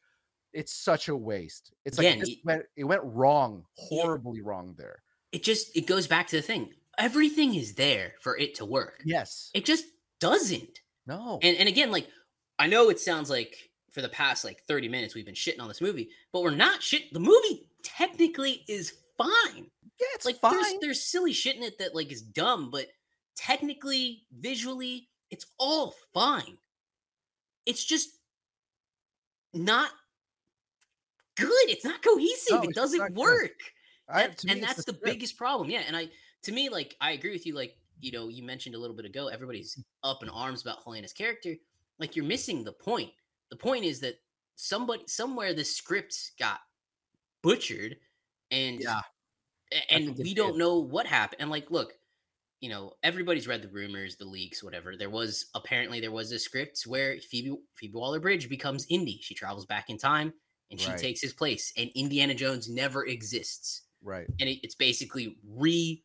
[0.53, 1.73] it's such a waste.
[1.85, 5.03] It's like Again, it, went, it went wrong, horribly wrong there.
[5.33, 6.73] It just it goes back to the thing.
[6.99, 9.03] Everything is there for it to work.
[9.05, 9.51] Yes.
[9.55, 9.85] It just
[10.21, 10.81] doesn't.
[11.07, 11.39] No.
[11.43, 12.09] And and again, like
[12.59, 13.55] I know it sounds like
[13.93, 16.83] for the past like 30 minutes we've been shitting on this movie, but we're not
[16.83, 17.13] shit.
[17.13, 19.71] The movie technically is fine.
[20.01, 20.53] yeah, it's like fine.
[20.55, 22.87] there's there's silly shit in it that like is dumb, but
[23.37, 26.59] technically, visually, it's all fine.
[27.67, 28.11] It's just
[29.55, 29.91] not
[31.37, 31.51] good.
[31.69, 32.63] It's not cohesive.
[32.63, 33.17] No, it doesn't good.
[33.17, 33.53] work.
[34.09, 35.71] I- and and that's the, biggest problem.
[35.71, 35.83] Yeah.
[35.87, 36.09] And I
[36.47, 39.05] to me, like I agree with you, like, you know, you mentioned a little bit
[39.05, 41.55] ago, everybody's up in arms about Helena's character.
[41.99, 43.11] Like you're missing the point.
[43.51, 44.17] The point is that
[44.57, 46.61] somebody somewhere the script got
[47.43, 47.97] butchered
[48.51, 49.01] and Yeah.
[49.91, 51.41] and we don't know what happened.
[51.41, 51.95] And like, look,
[52.61, 54.97] you know, everybody's read the rumors, the leaks, whatever.
[54.97, 59.19] There was apparently there was a script where Phoebe Phoebe Waller Bridge becomes Indy.
[59.23, 60.33] She travels back in time
[60.71, 60.99] and she Right.
[60.99, 61.73] takes his place.
[61.77, 63.83] And Indiana Jones never exists.
[64.03, 64.27] Right.
[64.41, 66.03] And it, it's basically re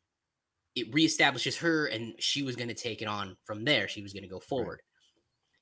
[0.75, 3.88] it reestablishes her, and she was going to take it on from there.
[3.88, 4.81] She was going to go forward.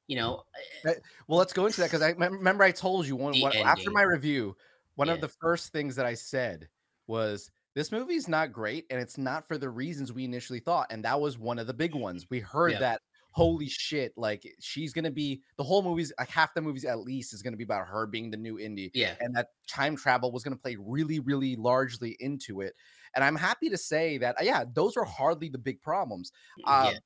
[0.07, 0.43] You know,
[0.85, 0.95] eh,
[1.27, 4.55] Well, let's go into that because I remember I told you one, after my review,
[4.95, 5.15] one Yeah.
[5.15, 6.69] of the first things that I said
[7.07, 10.87] was this movie's not great and it's not for the reasons we initially thought.
[10.91, 12.27] And that was one of the big ones.
[12.29, 12.79] We heard Yeah.
[12.79, 16.99] that holy shit, like she's gonna be the whole movie's like half the movies at
[16.99, 18.93] least is gonna be about her being the new Indy.
[18.93, 22.73] yeah, And that time travel was going to play really, really largely into it.
[23.15, 26.31] And I'm happy to say that, uh, yeah, those are hardly the big problems.
[26.65, 26.99] Uh, yeah,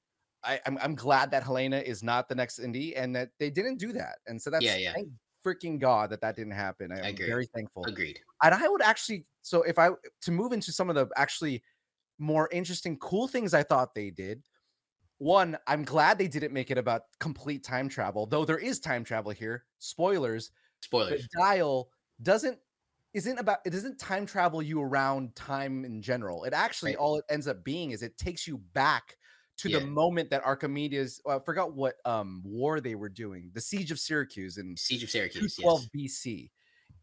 [0.43, 3.77] I, I'm, I'm glad that Helena is not the next Indy and that they didn't
[3.77, 4.17] do that.
[4.27, 4.93] And so that's Yeah, yeah.
[4.93, 5.09] thank
[5.45, 6.91] freaking God that that didn't happen.
[6.91, 7.83] I, am very thankful.
[7.85, 8.19] agreed.
[8.41, 9.89] And I would actually, so if I
[10.21, 11.63] to move into some of the actually
[12.19, 14.43] more interesting, cool things I thought they did.
[15.19, 19.03] One, I'm glad they didn't make it about complete time travel, though there is time
[19.03, 19.65] travel here.
[19.79, 21.27] Spoilers the Spoilers.
[21.37, 21.89] dial
[22.21, 22.57] doesn't
[23.13, 26.43] isn't about it doesn't time travel you around time in general.
[26.45, 26.97] It actually Right.
[26.97, 29.17] all it ends up being is it takes you back
[29.57, 29.79] to Yeah.
[29.79, 33.91] the moment that Archimedes well, I forgot what um war they were doing, the siege
[33.91, 35.55] of Syracuse in Siege of Syracuse.
[35.57, 35.89] 12 Yes.
[36.21, 36.51] BC.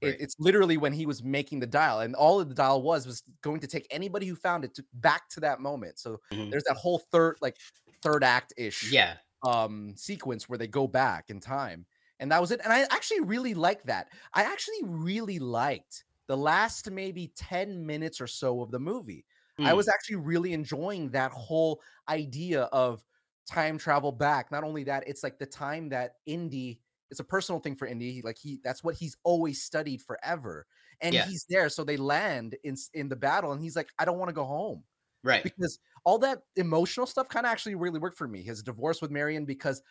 [0.02, 0.14] Right.
[0.14, 3.06] It, it's literally when he was making the dial, and all of the dial was
[3.06, 5.98] was going to take anybody who found it to, back to that moment.
[5.98, 6.50] So Mhm.
[6.50, 7.58] there's that whole third like
[8.02, 9.18] third act ish Yeah.
[9.46, 11.86] um sequence where they go back in time
[12.20, 16.36] and that was it and i actually really liked that i actually really liked the
[16.36, 19.26] last maybe 10 minutes or so of the movie
[19.64, 19.74] i Mm.
[19.74, 23.04] was actually really enjoying that whole idea of
[23.46, 26.80] time travel back not only that it's like the time that indy
[27.10, 30.66] it's a personal thing for indy he, like he that's what he's always studied forever
[31.00, 31.20] and Yeah.
[31.20, 34.28] he's there so they land in in the battle and he's like i don't want
[34.28, 34.84] to go home
[35.22, 35.44] right.
[35.44, 38.42] because all that emotional stuff kind of actually really worked for me.
[38.42, 39.82] His divorce with Marion, because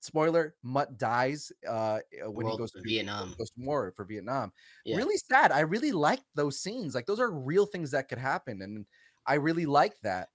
[0.00, 3.34] spoiler, Mutt dies uh, uh, when he goes to Vietnam.
[3.38, 4.52] goes to war for Vietnam.
[4.84, 4.96] Yeah.
[4.96, 5.52] Really sad.
[5.52, 6.94] I really liked those scenes.
[6.94, 8.86] Like those are real things that could happen, and
[9.26, 10.28] I really liked that.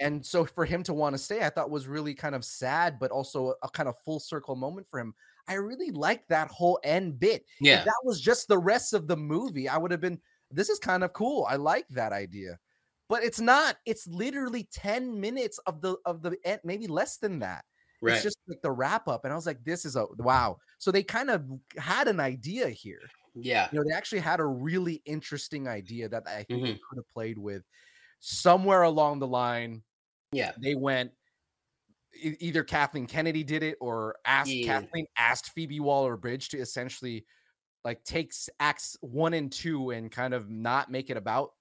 [0.00, 2.98] And so for him to want to stay, I thought was really kind of sad,
[2.98, 5.14] but also a, kind of full circle moment for him.
[5.46, 7.42] I really liked that whole end bit.
[7.60, 7.84] If Yeah.
[7.84, 11.04] that was just the rest of the movie, I would have been, this is kind
[11.04, 11.46] of cool.
[11.48, 12.58] I like that idea.
[13.08, 13.76] But it's not.
[13.86, 17.64] It's literally 10 minutes of the of the end, maybe less than that.
[18.04, 18.14] Right.
[18.14, 20.90] It's just like the wrap up, and I was like, "This is a wow." So
[20.90, 21.44] they kind of
[21.78, 23.00] had an idea here.
[23.34, 23.68] yeah.
[23.72, 26.72] You know, they actually had a really interesting idea that I think Mm-hmm.
[26.88, 27.62] could have played with.
[28.20, 29.82] Somewhere along the line,
[30.32, 30.52] Yeah.
[30.58, 31.12] they went.
[32.16, 34.80] e- Either Kathleen Kennedy did it, or asked Yeah.
[34.80, 37.26] Kathleen asked Phoebe Waller Bridge to essentially
[37.84, 41.54] like takes acts one and two and kind of not make it about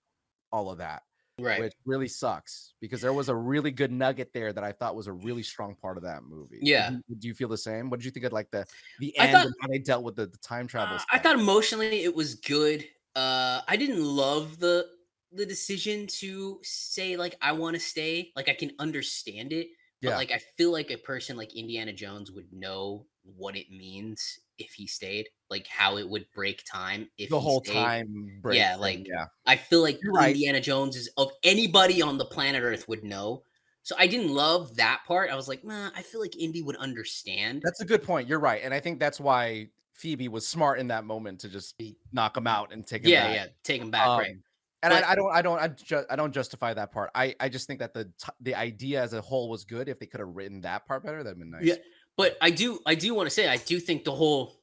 [0.51, 1.01] all of that
[1.43, 1.59] Right.
[1.59, 5.07] which really sucks because there was a really good nugget there that I thought was
[5.07, 6.59] a really strong part of that movie.
[6.61, 6.91] Yeah.
[7.09, 7.89] you- do you feel the same?
[7.89, 8.65] What did you think of like the
[8.99, 10.97] the I end thought- and how they dealt with the, the time travel?
[10.97, 12.85] Uh, I thought emotionally it was good.
[13.15, 14.87] Uh, I didn't love the
[15.31, 18.31] the decision to say like I want to stay.
[18.35, 19.67] Like I can understand it,
[20.01, 20.15] but Yeah.
[20.17, 24.71] like I feel like a person like Indiana Jones would know what it means if
[24.73, 27.73] he stayed, like how it would break time if the he whole stayed.
[27.73, 28.41] time.
[28.51, 30.29] Yeah, thing, like, yeah, I feel like right.
[30.29, 33.43] Indiana Jones is of anybody on the planet Earth would know.
[33.81, 35.29] So I didn't love that part.
[35.29, 37.61] I was like, nah, I feel like Indy would understand.
[37.65, 38.27] that's a good point.
[38.29, 41.81] You're right, and I think that's why Phoebe was smart in that moment to just
[42.11, 43.35] knock him out and take him yeah, back.
[43.35, 44.31] yeah, take him back, right?
[44.31, 44.43] Um,
[44.83, 47.09] And But- I, I don't, I don't, I, ju- I don't justify that part.
[47.15, 49.87] I, I just think that the t- the idea as a whole was good.
[49.87, 51.63] If they could have written that part better, that'd been nice.
[51.63, 51.75] Yeah,
[52.17, 54.59] but I do I do want to say I do think the whole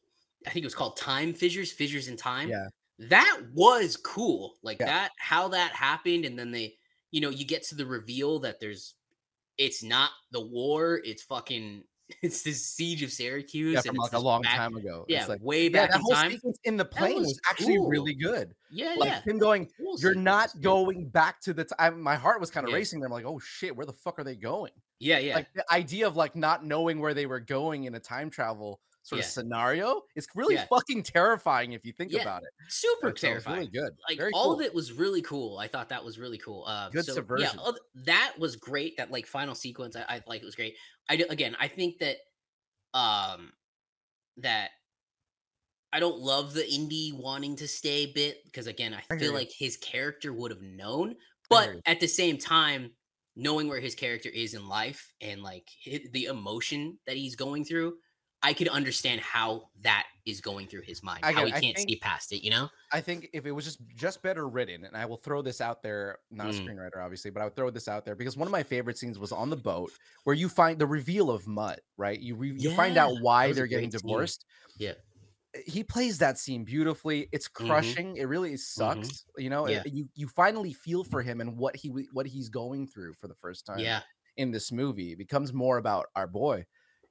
[0.46, 2.48] I think it was called time fissures, fissures in time.
[2.48, 2.66] Yeah.
[3.08, 4.54] That was cool.
[4.62, 4.86] Like Yeah.
[4.86, 6.74] that how that happened and then they
[7.10, 8.94] you know, you get to the reveal that there's
[9.58, 11.84] it's not the war, it's fucking
[12.22, 15.04] it's this siege of Syracuse yeah, and from it's like a long back- time ago.
[15.08, 16.30] Yeah, it's like way yeah, back that in whole time.
[16.32, 17.88] sequence in the plane was, was actually cool.
[17.88, 18.52] really good.
[18.70, 19.22] Yeah, Like yeah.
[19.22, 22.00] him going, Cool you're not going back to the time.
[22.00, 22.76] My heart was kind of Yeah.
[22.78, 23.00] racing.
[23.00, 24.72] There, I'm like, oh shit, where the fuck are they going?
[25.00, 25.34] Yeah, yeah.
[25.34, 28.80] Like the idea of like not knowing where they were going in a time travel
[29.02, 30.66] sort of scenario is really Yeah.
[30.68, 32.50] fucking terrifying if you think Yeah, about it.
[32.68, 33.56] Super terrifying.
[33.56, 33.92] really good.
[34.08, 35.58] like Very all of it was really cool.
[35.58, 36.64] I thought that was really cool.
[36.66, 37.60] Uh, Good so, subversion.
[37.62, 37.72] Yeah,
[38.06, 38.96] that was great.
[38.96, 40.76] That like final sequence, I, I like it was great.
[41.08, 42.18] I do, again, I think that
[42.94, 43.52] um
[44.38, 44.72] that
[45.92, 49.34] I don't love the Indy wanting to stay bit because again, I I feel you.
[49.34, 51.16] like his character would have known,
[51.48, 52.94] but at the same time,
[53.36, 57.64] knowing where his character is in life and like hi- the emotion that he's going
[57.64, 57.94] through.
[58.42, 61.22] I could understand how that is going through his mind.
[61.22, 62.70] how he I can't think- see past it, you know?
[62.90, 65.82] I think if it was just just better written, and I will throw this out
[65.82, 66.64] there, not a Mm.
[66.66, 69.18] screenwriter, obviously, but I would throw this out there because one of my favorite scenes
[69.18, 69.92] was on the boat
[70.24, 72.18] where you find the reveal of Mutt, right?
[72.18, 74.08] You re- you find out why they're getting great scene.
[74.08, 74.46] divorced.
[74.78, 74.94] Yeah.
[75.66, 77.28] He plays that scene beautifully.
[77.32, 77.62] It's Mhm.
[77.66, 78.16] crushing.
[78.16, 79.24] It really sucks.
[79.36, 79.82] You know, Yeah.
[79.84, 83.34] You you finally feel for him and what he what he's going through for the
[83.34, 84.02] first time Yeah.
[84.36, 85.12] in this movie.
[85.12, 86.66] It becomes more about our boy.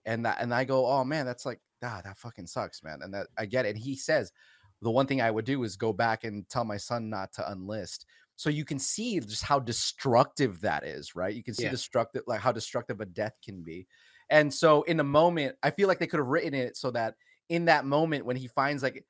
[0.05, 3.01] And that and I go, oh man, that's like, ah, that fucking sucks, man.
[3.01, 3.71] And that I get it.
[3.71, 4.31] And he says,
[4.81, 7.41] the one thing I would do is go back and tell my son not to
[7.41, 8.05] unlist.
[8.37, 11.35] So you can see just how destructive that is, right?
[11.35, 11.69] You can see Yeah.
[11.69, 13.87] destructive, like how destructive a death can be.
[14.29, 17.15] And so in the moment, I feel like they could have written it so that
[17.49, 19.05] in that moment when he finds like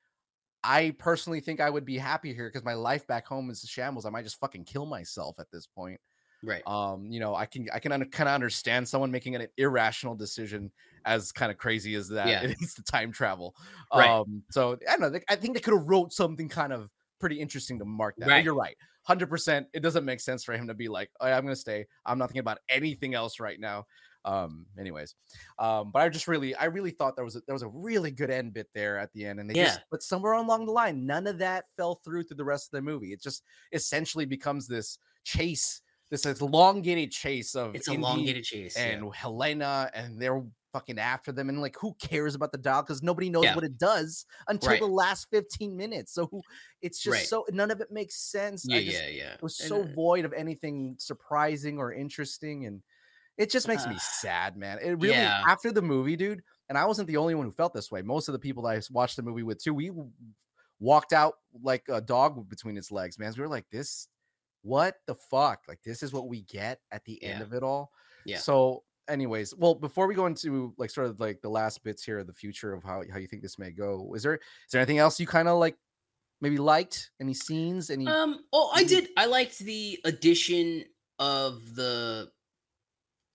[0.64, 3.68] I personally think I would be happy here because my life back home is a
[3.68, 4.06] shambles.
[4.06, 6.02] I might just fucking kill myself at this point
[6.42, 6.66] Right.
[6.68, 10.72] um you know i can i can kind of understand someone making an irrational decision
[11.06, 12.42] as kind of crazy as that Yeah.
[12.42, 13.56] it is the time travel
[13.94, 14.16] Right.
[14.26, 16.92] um so i don't know they- i think they could have wrote something kind of
[17.20, 18.44] pretty interesting to mark that Right.
[18.44, 21.56] you're right 100% it doesn't make sense for him to be like oh, i'm gonna
[21.56, 23.86] stay i'm not thinking about anything else right now
[24.26, 25.16] um anyways
[25.60, 28.12] um but i just really i really thought there was a, there was a really
[28.12, 29.84] good end bit there at the end and they just Yeah.
[29.92, 32.82] but somewhere along the line none of that fell through through the rest of the
[32.82, 38.44] movie it just essentially becomes this chase this elongated chase of It's a Indy elongated
[38.44, 38.76] chase.
[38.76, 38.86] yeah.
[38.86, 41.50] and Helena, and they're fucking after them.
[41.50, 42.82] And like, who cares about the dial?
[42.82, 43.54] Because nobody knows Yeah.
[43.54, 44.80] what it does until Right.
[44.80, 46.12] the last 15 minutes.
[46.14, 46.28] So
[46.82, 47.26] it's just Right.
[47.28, 48.66] so none of it makes sense.
[48.68, 49.34] yeah, I just, yeah, yeah.
[49.36, 52.66] It was And, so uh, void of anything surprising or interesting.
[52.66, 52.82] And
[53.40, 54.78] it just makes me Uh, sad, man.
[54.80, 55.42] It really yeah.
[55.48, 56.44] after the movie, dude.
[56.68, 58.04] And I wasn't the only one who felt this way.
[58.04, 59.92] Most of the people that I watched the movie with too, we
[60.80, 63.34] walked out like a dog between its legs, man.
[63.36, 64.08] We were like, this,
[64.62, 65.62] what the fuck?
[65.68, 67.92] Like, this is what we get at the end of it all.
[68.26, 68.38] Yeah.
[68.40, 72.20] So, anyways, well, before we go into like sort of like the last bits here
[72.20, 74.82] of the future of how, how you think this may go, is there is there
[74.82, 75.78] anything else you kind of like
[76.42, 77.12] maybe liked?
[77.22, 77.90] Any scenes?
[77.90, 78.42] Any Um.
[78.52, 79.08] Oh, I did.
[79.18, 80.84] I liked the addition
[81.18, 82.30] of the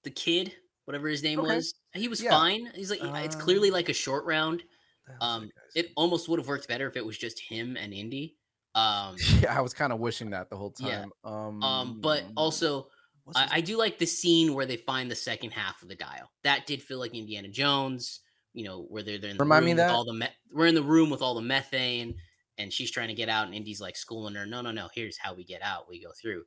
[0.04, 1.56] the kid, whatever his name Okay.
[1.56, 1.74] was.
[1.94, 2.30] He was Yeah.
[2.30, 2.70] fine.
[2.74, 4.62] He's like, it's clearly Um, like a short round.
[5.06, 7.76] the hell's that Um, it almost would have worked better if it was just him
[7.76, 8.36] and Indy.
[8.76, 11.02] Um, yeah, I was kind of wishing that the whole Yeah.
[11.02, 11.12] time.
[11.22, 12.88] Um, um, but also
[13.36, 16.28] I, I do like the scene where they find the second half of the dial.
[16.42, 18.20] That did feel like Indiana Jones.
[18.52, 19.94] You know, where they're, they're in the Remind me room with that.
[19.94, 22.16] all the me- we're in the room with all the methane,
[22.58, 24.44] and she's trying to get out, and Indy's like schooling her.
[24.46, 24.88] No, no, no.
[24.94, 25.88] Here's how we get out.
[25.88, 26.44] We go through.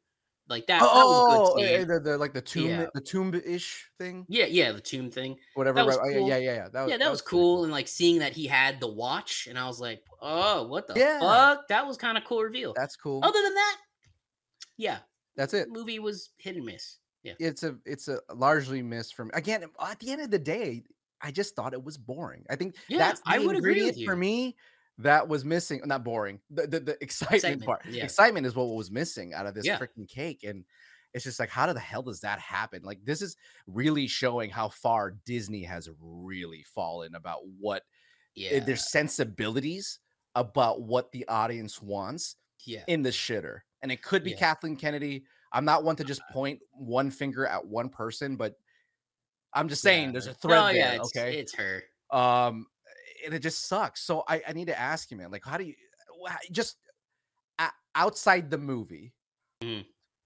[0.49, 0.79] Like that.
[0.79, 1.63] that was Oh, good.
[1.65, 1.87] eh, scene.
[1.89, 2.85] the, the like the tomb, Yeah.
[2.93, 5.37] the tomb-ish thing, Yeah, yeah, the tomb thing.
[5.55, 5.79] whatever.
[5.81, 6.27] Oh, yeah, cool.
[6.29, 6.67] yeah, yeah, yeah.
[6.69, 7.63] That was, yeah, that, was, pretty cool.
[7.63, 10.93] And like seeing that he had the watch, and I was like, oh, what the
[10.97, 11.19] Yeah.
[11.19, 11.67] fuck?
[11.67, 12.73] That was kind of cool reveal.
[12.77, 13.19] That's cool.
[13.23, 13.77] Other than that,
[14.77, 14.99] yeah,
[15.35, 15.69] That's the it.
[15.69, 16.99] movie was hit and miss.
[17.23, 17.33] Yeah.
[17.39, 19.65] It's a it's a largely miss from again.
[19.81, 20.83] At the end of the day,
[21.19, 22.45] I just thought it was boring.
[22.49, 24.55] I think Yeah, that's the I would agree with ingredient for me
[24.99, 25.81] that was missing.
[25.85, 26.39] Not boring.
[26.49, 27.85] The the, the excitement, Excitement, part.
[27.85, 28.03] yeah.
[28.03, 29.77] Excitement is what was missing out of this Yeah.
[29.77, 30.65] freaking cake, and
[31.13, 32.83] it's just like, how the hell does that happen?
[32.83, 37.83] Like, this is really showing how far Disney has really fallen about what
[38.35, 39.99] Yeah, eh, their sensibilities
[40.35, 43.59] about what the audience wants yeah, in the shitter.
[43.81, 44.37] And it could be Yeah.
[44.37, 45.23] Kathleen Kennedy.
[45.51, 48.55] I'm not one to just point one finger at one person, but
[49.53, 50.11] I'm just saying yeah.
[50.11, 51.37] there's a thread No, yeah, it's, okay.
[51.39, 51.83] it's her.
[52.11, 52.67] um,
[53.25, 54.01] and it just sucks.
[54.03, 55.75] So I, I need to ask you, man, like, how do you
[56.51, 56.77] just
[57.95, 59.11] outside the movie,
[59.61, 59.85] Mhm.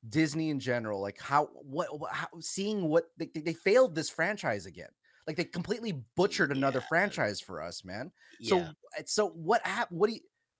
[0.10, 4.89] Disney in general, like how what, how, seeing what they, they, failed this franchise again.
[5.25, 6.88] Like they completely butchered another Yeah.
[6.89, 8.12] franchise for us, man.
[8.39, 8.49] Yeah.
[8.49, 10.19] So so what hap- what do you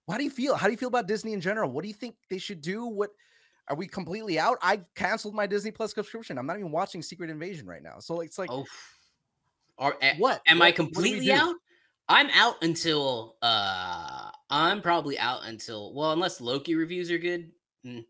[0.10, 0.56] how do you feel?
[0.56, 1.70] How do you feel about Disney in general?
[1.72, 2.86] What do you think they should do?
[2.86, 3.10] What
[3.68, 4.58] are we completely out?
[4.62, 6.38] I canceled my Disney Plus subscription.
[6.38, 8.00] I'm not even watching Secret Invasion right now.
[8.00, 8.66] So it's like oh,
[9.78, 10.42] are, what?
[10.48, 11.56] Am What- I what do we completely out?
[12.10, 17.52] I'm out until uh I'm probably out until well unless Loki reviews are good.
[17.86, 18.04] mm,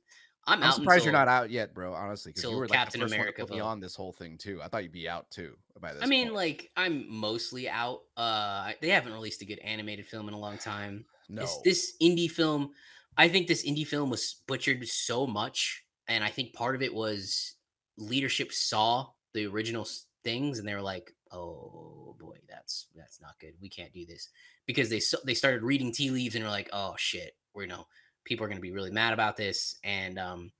[0.48, 1.94] I'm, I'm out surprised you're not out yet, bro.
[1.94, 4.38] Honestly, because you were like Captain America one to put me on this whole thing
[4.38, 4.60] too.
[4.64, 6.02] I thought you'd be out too by this.
[6.04, 6.36] I mean, point.
[6.36, 8.02] like I'm mostly out.
[8.18, 11.06] Uh they haven't released a good animated film in a long time.
[11.30, 12.72] no, This this Indy film,
[13.18, 16.94] I think this Indy film was butchered so much, and I think part of it
[16.94, 17.56] was
[17.98, 19.88] leadership saw the original
[20.24, 23.54] things, and they were like, "Oh boy, that's that's not good.
[23.62, 24.30] We can't do this,"
[24.66, 27.88] because they they started reading tea leaves and were like, "Oh shit, we're you know
[28.24, 30.52] people are going to be really mad about this," and um,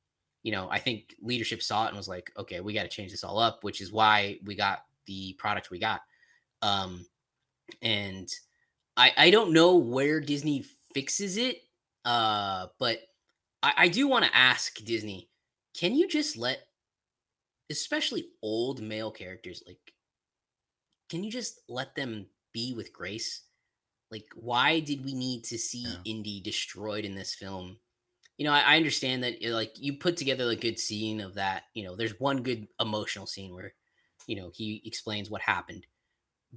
[0.44, 3.12] you know, I think leadership saw it and was like, "Okay, we got to change
[3.12, 6.02] this all up," which is why we got the product we got.
[6.62, 7.06] Um,
[7.82, 8.30] and
[8.98, 11.64] I I don't know where Disney fixes it,
[12.06, 13.00] uh, but
[13.64, 15.30] I, I do want to ask Disney,
[15.74, 16.68] can you just let,
[17.70, 19.91] especially old male characters, like,
[21.12, 23.42] can you just let them be with grace?
[24.12, 25.98] Like, why did we need to see Yeah.
[26.06, 27.78] Indy destroyed in this film?
[28.38, 31.34] You know, I, I understand that uh, like you put together a good scene of
[31.34, 31.64] that.
[31.74, 33.74] You know, there's one good emotional scene where,
[34.26, 35.86] you know, he explains what happened,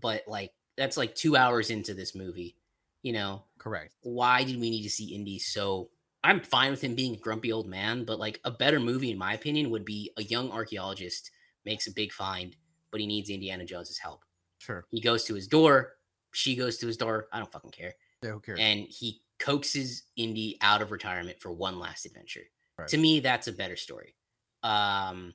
[0.00, 2.56] but like that's like two hours into this movie.
[3.02, 3.92] You know, correct.
[4.02, 5.90] why did we need to see Indy so
[6.22, 9.18] I'm fine with him being a grumpy old man, but like a better movie in
[9.18, 11.30] my opinion would be a young archaeologist
[11.66, 12.56] makes a big find,
[12.90, 14.24] but he needs Indiana Jones's help.
[14.64, 14.86] Sure.
[14.90, 15.96] He goes to his door,
[16.32, 17.94] she goes to his door, I don't fucking care.
[18.22, 18.58] Yeah, who cares?
[18.60, 22.44] And he coaxes Indy out of retirement for one last adventure.
[22.78, 22.88] Right.
[22.88, 24.14] To me, that's a better story.
[24.62, 25.34] Um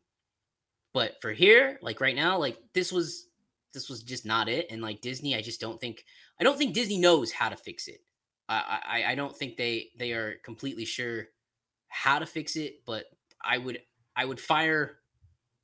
[0.94, 3.28] but for here, like right now, like this was
[3.74, 4.66] this was just not it.
[4.72, 6.04] And like Disney, I just don't think
[6.40, 8.02] I don't think Disney knows how to fix it.
[8.48, 11.28] I I, I don't think they they are completely sure
[11.90, 12.82] how to fix it.
[12.88, 13.06] But
[13.44, 13.80] I would
[14.16, 14.98] I would fire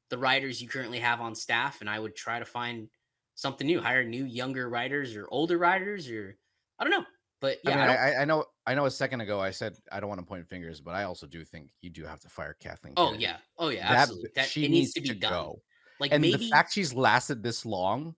[0.10, 2.89] the writers you currently have on staff, and I would try to find
[3.36, 3.80] something new.
[3.82, 6.36] Hire new younger writers or older writers, or
[6.80, 7.06] I don't know.
[7.41, 8.86] But I yeah, mean, I I, I, I know, I know.
[8.86, 11.43] A second ago, I said I don't want to point fingers, but I also do
[11.45, 12.93] think you do have to fire Kathleen.
[12.98, 13.24] oh Kennedy.
[13.24, 14.30] yeah, oh yeah, That- absolutely.
[14.36, 15.32] That she it needs to be done.
[15.32, 15.62] go.
[16.00, 18.15] Like and maybe the fact she's lasted this long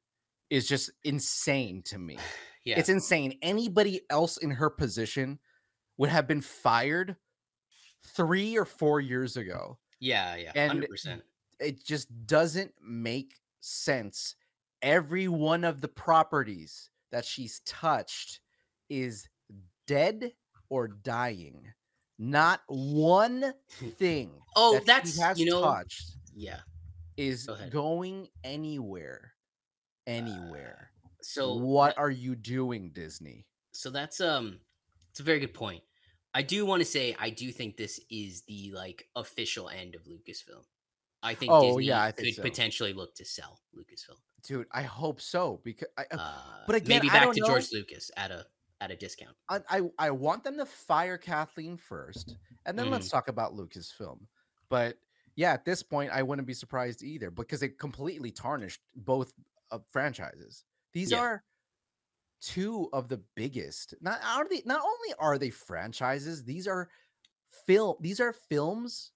[0.50, 2.18] is just insane to me.
[2.64, 3.38] yeah, It's insane.
[3.42, 5.38] Anybody else in her position
[5.98, 7.16] would have been fired
[8.16, 9.78] three or four years ago.
[10.00, 11.22] yeah, yeah, and hundred percent.
[11.60, 14.36] It just doesn't make sense.
[14.82, 18.42] Every one of the properties that she's touched
[18.90, 19.28] is
[19.88, 20.32] dead
[20.70, 21.74] or dying.
[22.20, 26.60] Not one thing Oh, that that's she has you know, touched yeah.
[27.16, 29.34] is Go going anywhere.
[30.06, 30.92] Anywhere.
[31.22, 33.46] So what are you doing, Disney?
[33.74, 34.60] so that's um
[35.12, 35.84] it's a very good point
[36.34, 40.04] i do want to say i do think this is the like official end of
[40.06, 40.64] lucasfilm
[41.22, 42.42] i think Oh, disney yeah, I think could so.
[42.42, 46.22] potentially look to sell lucasfilm Dude, I hope so because I, uh,
[46.66, 47.42] but again, maybe I back don't to know.
[47.42, 48.48] george lucas at a
[48.82, 52.90] at a discount I, I I want them to fire Kathleen first, and then Mm-hmm.
[52.90, 54.28] let's talk about Lucasfilm.
[54.70, 54.98] But
[55.36, 59.34] yeah, at this point, I wouldn't be surprised either because it completely tarnished both
[59.72, 60.66] uh, franchises.
[60.94, 61.14] These Yeah.
[61.14, 61.44] are
[62.42, 63.94] two of the biggest.
[64.02, 64.64] Not are they?
[64.66, 66.90] Not only are they franchises, these are
[67.68, 67.98] film.
[68.02, 69.14] These are films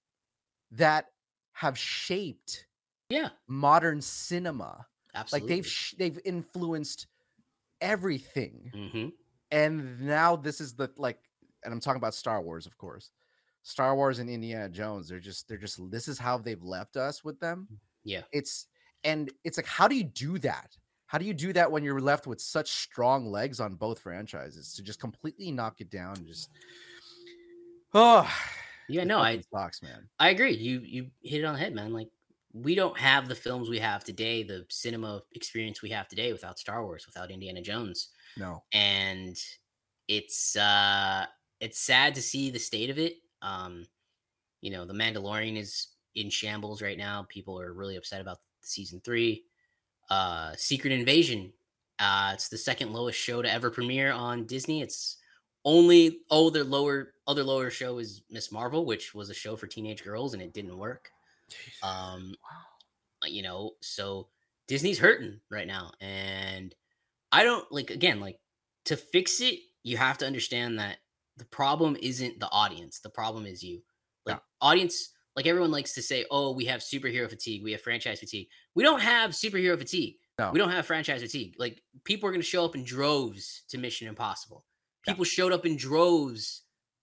[0.72, 1.08] that
[1.52, 2.68] have shaped
[3.08, 4.86] yeah modern cinema.
[5.14, 7.06] Absolutely Like they've sh- they've influenced
[7.80, 9.08] everything hmm
[9.50, 11.18] and now this is the like
[11.64, 13.10] and i'm talking about star wars of course
[13.62, 17.22] Star Wars and Indiana Jones, they're just they're just this is how they've left us
[17.22, 17.68] with them.
[18.04, 18.22] Yeah.
[18.32, 18.66] It's
[19.04, 20.76] and it's like how do you do that?
[21.06, 24.74] How do you do that when you're left with such strong legs on both franchises
[24.74, 26.16] to just completely knock it down?
[26.16, 26.50] and Just
[27.94, 28.28] oh
[28.88, 30.08] Yeah, no, I sucks, man.
[30.18, 30.56] I agree.
[30.56, 31.92] You you hit it on the head, man.
[31.92, 32.08] Like
[32.52, 36.58] we don't have the films we have today, the cinema experience we have today without
[36.58, 38.10] Star Wars, without Indiana Jones.
[38.36, 39.36] No, And
[40.08, 41.26] it's uh
[41.60, 43.14] it's sad to see the state of it.
[43.42, 43.86] Um,
[44.60, 47.24] you know, The Mandalorian is in shambles right now.
[47.28, 49.46] People are really upset about season three.
[50.10, 51.52] Uh Secret Invasion.
[51.98, 54.82] Uh it's the second lowest show to ever premiere on Disney.
[54.82, 55.18] It's
[55.64, 59.66] only oh their lower other lower show is Miss Marvel, which was a show for
[59.66, 61.10] teenage girls and it didn't work.
[61.82, 62.34] Um
[63.22, 64.28] uh, you know, so
[64.68, 65.92] Disney's hurting right now.
[66.00, 66.74] And
[67.30, 68.38] I don't like again, like
[68.86, 70.98] to fix it, you have to understand that
[71.36, 73.00] the problem isn't the audience.
[73.00, 73.82] The problem is you.
[74.26, 77.62] Like audience, like everyone likes to say, "Oh, we have superhero fatigue.
[77.62, 80.16] We have franchise fatigue." We don't have superhero fatigue.
[80.38, 80.50] No.
[80.52, 81.54] We don't have franchise fatigue.
[81.58, 84.64] Like people are going to show up in droves to Mission Impossible.
[85.06, 85.14] Yeah.
[85.14, 86.62] People showed up in droves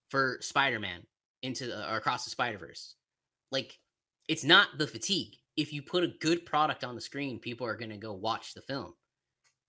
[0.09, 1.01] for Spider-Man
[1.43, 2.95] into the, or across the Spider-Verse.
[3.51, 3.77] Like
[4.29, 5.35] it's not the fatigue.
[5.57, 8.53] If you put a good product on the screen, people are going to go watch
[8.53, 8.93] the film.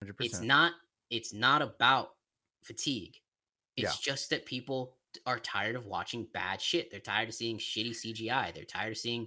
[0.01, 0.73] Hundred it's not
[1.11, 2.11] it's not about
[2.63, 3.17] fatigue.
[3.77, 3.87] Yeah.
[3.87, 4.97] it's just that people
[5.27, 6.91] are tired of watching bad shit.
[6.91, 9.27] They're tired of seeing shitty cgi they're tired of seeing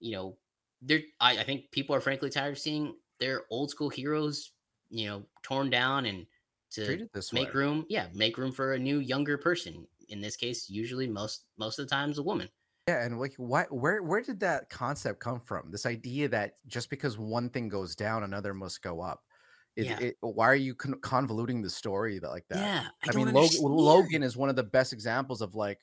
[0.00, 0.36] you know
[0.82, 4.52] they're I, I think people are frankly tired of seeing their old school heroes
[4.90, 6.26] you know torn down and
[6.72, 7.60] to make way.
[7.60, 9.86] room yeah make room for a new younger person.
[10.08, 12.48] In this case usually most most of the times a woman
[12.88, 13.64] Yeah, and like, why?
[13.70, 14.02] Where?
[14.02, 15.70] Where did that concept come from?
[15.70, 19.22] This idea that just because one thing goes down, another must go up.
[19.76, 19.98] It, Yeah.
[20.00, 22.58] it, why are you con- convoluting the story that, like that?
[22.58, 23.58] yeah I, don't mean, Logan.
[23.62, 25.80] Logan is one of the best examples of like,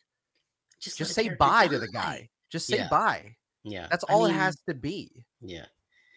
[0.79, 2.29] just, just say bye to the guy.
[2.49, 2.87] Just say Yeah.
[2.87, 3.35] bye.
[3.63, 5.25] yeah That's I all mean, it has to be.
[5.41, 5.65] yeah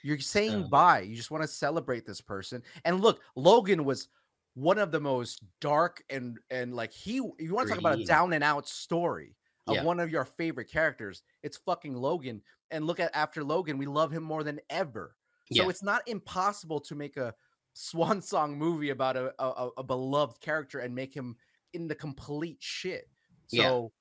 [0.04, 1.00] You're saying So- bye.
[1.00, 2.62] You just want to celebrate this person.
[2.84, 4.06] And look, Logan was
[4.54, 7.14] one of the most dark and and like he.
[7.14, 9.34] You want to talk about a down and out story
[9.66, 9.82] of Yeah.
[9.84, 11.22] one of your favorite characters?
[11.42, 12.42] It's fucking Logan.
[12.70, 15.16] And look at after Logan, we love him more than ever.
[15.52, 15.68] So Yeah.
[15.68, 17.34] it's not impossible to make a
[17.74, 21.36] swan song movie about a, a, a- beloved character and make him
[21.72, 23.08] in the complete shit.
[23.48, 23.92] So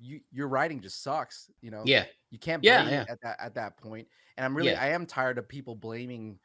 [0.00, 0.08] Yeah.
[0.16, 1.82] you your writing just sucks, you know.
[1.86, 3.04] yeah You can't blame yeah.
[3.08, 4.08] at that at that point.
[4.36, 4.74] And I'm really.
[4.74, 6.38] I am tired of people blaming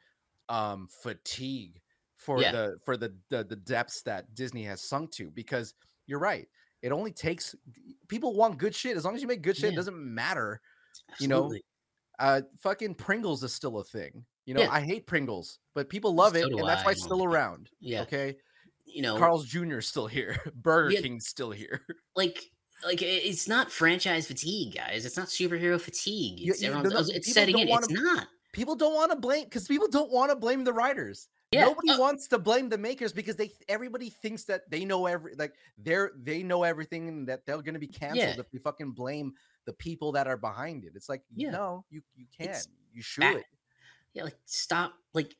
[0.48, 1.80] um fatigue
[2.16, 5.74] for the for the, the the depths that Disney has sunk to because
[6.06, 6.48] you're right.
[6.82, 7.54] It only takes
[8.08, 8.96] people want good shit.
[8.96, 10.60] As long as you make good shit, it doesn't matter.
[11.18, 11.52] You know.
[12.18, 14.24] Uh fucking Pringles is still a thing.
[14.44, 14.70] You know, Yeah.
[14.70, 17.70] I hate Pringles, but people love it, and that's why I, it's still around.
[17.80, 18.36] yeah Okay.
[18.84, 19.78] you know Carl's Jr.
[19.78, 20.36] is still here.
[20.54, 21.00] Burger Yeah.
[21.00, 21.80] King's still here.
[22.16, 22.44] like
[22.84, 27.28] like it's not franchise fatigue guys it's not superhero fatigue it's, everyone's- the- oh, it's
[27.28, 30.30] people setting in wanna- it's not people don't want to blame because people don't want
[30.30, 31.28] to blame the writers.
[31.52, 35.06] Yeah, Nobody uh, wants to blame the makers because they everybody thinks that they know
[35.06, 38.40] every like they're they know everything and that they're gonna be canceled Yeah.
[38.40, 39.34] if we fucking blame
[39.66, 40.92] the people that are behind it.
[40.94, 41.50] It's like Yeah.
[41.50, 43.20] no, you you can It's you should.
[43.20, 43.44] bad.
[44.14, 45.36] yeah like stop like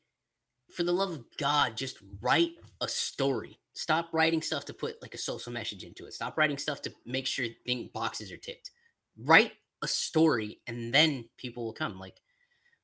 [0.73, 2.51] for the love of god just write
[2.81, 6.57] a story stop writing stuff to put like a social message into it stop writing
[6.57, 8.71] stuff to make sure thing boxes are ticked
[9.17, 9.51] write
[9.83, 12.21] a story and then people will come like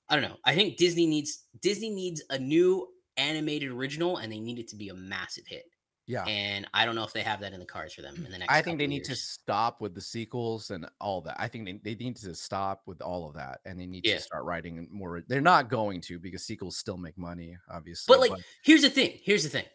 [0.10, 2.88] i don't know i think disney needs disney needs a new
[3.20, 5.66] animated original and they need it to be a massive hit
[6.08, 6.24] Yeah.
[6.26, 8.38] and I don't know if they have that in the cards for them in the
[8.40, 8.52] next.
[8.52, 11.36] I think they need to stop with the sequels and all that.
[11.40, 14.16] I think they, they need to stop with all of that and they need Yeah.
[14.16, 15.22] to start writing more.
[15.28, 18.12] They're not going to because sequels still make money, obviously.
[18.12, 19.20] But like, here's the thing.
[19.24, 19.66] Here's the thing.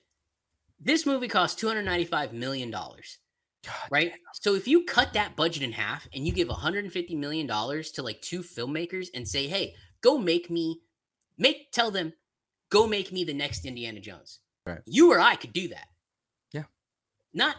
[0.80, 3.18] This movie cost two hundred ninety-five million dollars,
[3.64, 4.12] God right?
[4.34, 7.14] So if you cut that budget in half and you give one hundred and fifty
[7.14, 10.80] million dollars to like two filmmakers and say, "Hey, go make me,
[11.38, 12.12] make tell them,
[12.74, 14.80] go make me the next Indiana Jones." Right.
[14.86, 15.88] You or I could do that.
[16.52, 16.64] Yeah.
[17.32, 17.56] Not,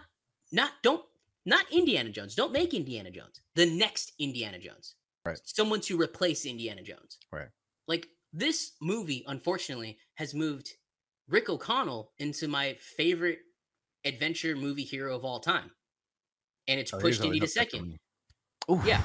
[0.52, 1.04] not don't
[1.46, 2.36] not Indiana Jones.
[2.36, 4.96] Don't make Indiana Jones the next Indiana Jones.
[5.26, 5.40] Right.
[5.44, 7.18] Someone to replace Indiana Jones.
[7.32, 7.50] Right.
[7.88, 10.72] Like this movie, unfortunately, has moved
[11.30, 13.40] Rick O'Connell into my favorite
[14.06, 15.72] adventure movie hero of all time.
[16.68, 17.98] And it's Oh, pushed Indy to always up there for second.
[18.72, 18.86] Oof.
[18.86, 19.02] Yeah.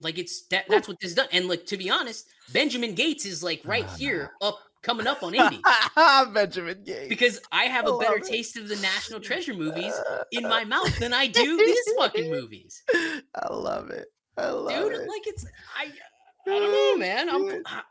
[0.00, 1.28] Like it's that that's what this done.
[1.32, 5.22] And like to be honest, Benjamin Gates is like right Ah, here up coming up
[5.22, 5.60] on Indy.
[6.34, 7.08] Benjamin Gates.
[7.08, 8.24] because I have I a better it.
[8.24, 9.94] taste of the National Treasure movies
[10.32, 12.82] in my mouth than I do these fucking movies.
[12.94, 14.08] I love it.
[14.36, 14.98] I love Dude, it.
[14.98, 15.90] Dude, like it's I I
[16.58, 17.28] don't know, man.
[17.28, 17.82] I'm I-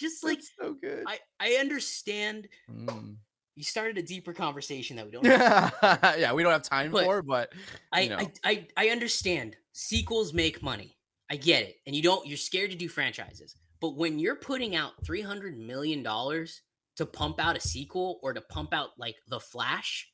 [0.00, 1.04] just like That's so good.
[1.06, 3.16] I I understand Mm,
[3.54, 5.24] you started a deeper conversation that we don't.
[5.26, 5.74] have
[6.18, 7.52] yeah, we don't have time But for, but
[7.92, 8.16] I, know.
[8.18, 10.96] I I I understand sequels make money.
[11.30, 11.76] I get it.
[11.86, 13.54] And you don't you're scared to do franchises.
[13.82, 16.62] But when you're putting out 300 million dollars
[16.96, 20.08] to pump out a sequel or to pump out like The Flash,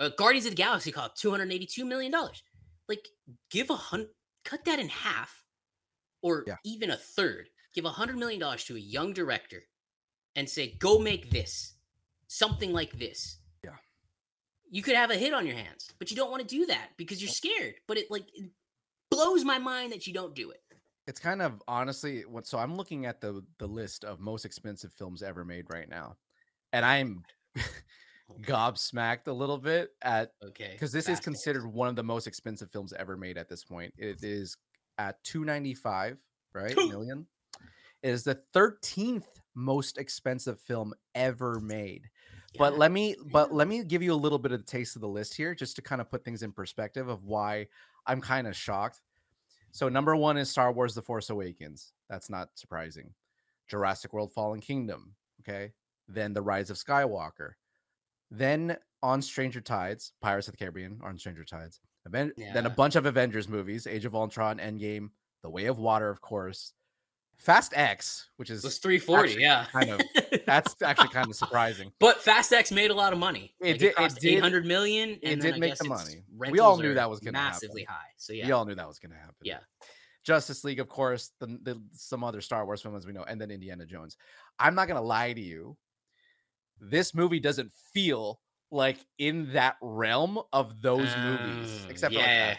[0.00, 2.42] uh, Guardians of the Galaxy cost 282 million dollars.
[2.88, 3.06] Like
[3.50, 4.08] give a hundred
[4.44, 5.44] cut that in half
[6.22, 6.56] or Yeah.
[6.64, 7.48] even a third.
[7.74, 9.62] Give a hundred million dollars to a young director
[10.34, 11.74] and say, go make this
[12.26, 13.38] something like this.
[13.62, 13.76] Yeah.
[14.70, 16.88] You could have a hit on your hands, but you don't want to do that
[16.96, 17.74] because you're scared.
[17.86, 18.50] But it like it
[19.10, 20.60] blows my mind that you don't do it.
[21.08, 24.92] It's kind of honestly what so i'm looking at the the list of most expensive
[24.92, 26.14] films ever made right now
[26.74, 27.24] and i'm
[27.58, 27.62] oh.
[28.42, 30.72] gobsmacked a little bit at Okay.
[30.72, 33.92] because this is considered one of the most expensive films ever made at this point
[33.96, 34.56] it is
[34.98, 36.18] at 295
[36.54, 36.88] right Two.
[36.88, 37.26] million
[38.02, 42.02] it is the 13th most expensive film ever made
[42.58, 43.56] but let me but yeah.
[43.56, 45.74] let me give you a little bit of the taste of the list here just
[45.76, 47.66] to kind of put things in perspective of why
[48.06, 49.00] i'm kind of shocked
[49.70, 51.92] so number one is star wars the force awakens.
[52.08, 53.14] That's not surprising.
[53.68, 55.72] Jurassic world fallen kingdom okay?
[56.08, 57.52] Then the rise of skywalker.
[58.30, 61.80] Then on stranger tides pirates of the caribbean on stranger tides.
[62.06, 65.10] Aven- then a bunch of avengers movies age of ultron endgame
[65.42, 66.72] the way of water of course
[67.38, 69.66] fast x which is It was 340, actually yeah.
[69.72, 70.00] kind of-
[70.46, 73.54] that's actually kind of surprising but Fast X made a lot of money.
[73.60, 75.84] It Like, it, did- it cost did- 800 million and it did I make the
[75.88, 76.24] money.
[76.36, 77.52] We all knew that was gonna happen.
[77.52, 78.10] massively high.
[78.16, 78.46] So yeah.
[78.46, 79.34] We all knew that was going to happen.
[79.42, 79.58] Yeah.
[80.24, 83.50] Justice League, of course, the, the some other Star Wars films we know, and then
[83.50, 84.16] Indiana Jones.
[84.58, 85.76] I'm not going to lie to you.
[86.80, 92.48] This movie doesn't feel like in that realm of those movies, Um, except for yeah.
[92.50, 92.58] like,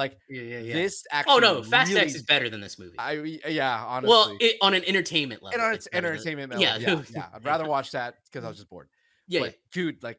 [0.00, 0.72] like yeah, yeah, yeah.
[0.74, 1.04] this.
[1.12, 2.98] Oh, actually, Oh no, Fast really, X is better than this movie.
[2.98, 3.12] I
[3.48, 4.08] yeah, honestly.
[4.10, 5.58] well, it, on an entertainment level.
[5.60, 8.42] and on it's better than- entertainment level, Yeah, yeah, yeah, I'd rather watch that because
[8.44, 8.48] I mm-hmm.
[8.48, 8.88] was just bored.
[9.28, 10.18] yeah, but dude, like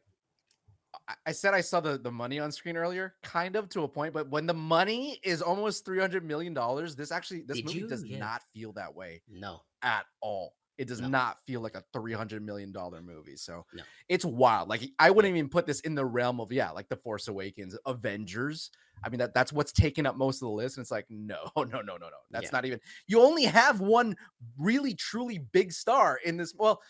[1.08, 3.88] I- I said, I saw the the money on screen earlier, kind of to a
[3.88, 4.14] point.
[4.14, 7.78] But when the money is almost three hundred million dollars, this actually this Did movie
[7.80, 7.88] you?
[7.88, 8.18] does Yeah.
[8.18, 9.22] not feel that way.
[9.28, 9.62] No.
[9.82, 10.54] at all.
[10.78, 11.08] It does No.
[11.08, 13.36] not feel like a three hundred million dollar movie.
[13.36, 13.82] So No.
[14.08, 14.68] it's wild.
[14.68, 17.76] Like I wouldn't even put this in the realm of yeah, like the Force Awakens,
[17.86, 18.70] Avengers.
[19.04, 20.76] I mean that that's what's taking up most of the list.
[20.78, 22.08] And it's like no, no, no, no, no.
[22.30, 22.50] That's Yeah.
[22.52, 22.80] not even.
[23.06, 24.16] You only have one
[24.58, 26.54] really truly big star in this.
[26.56, 26.80] Well.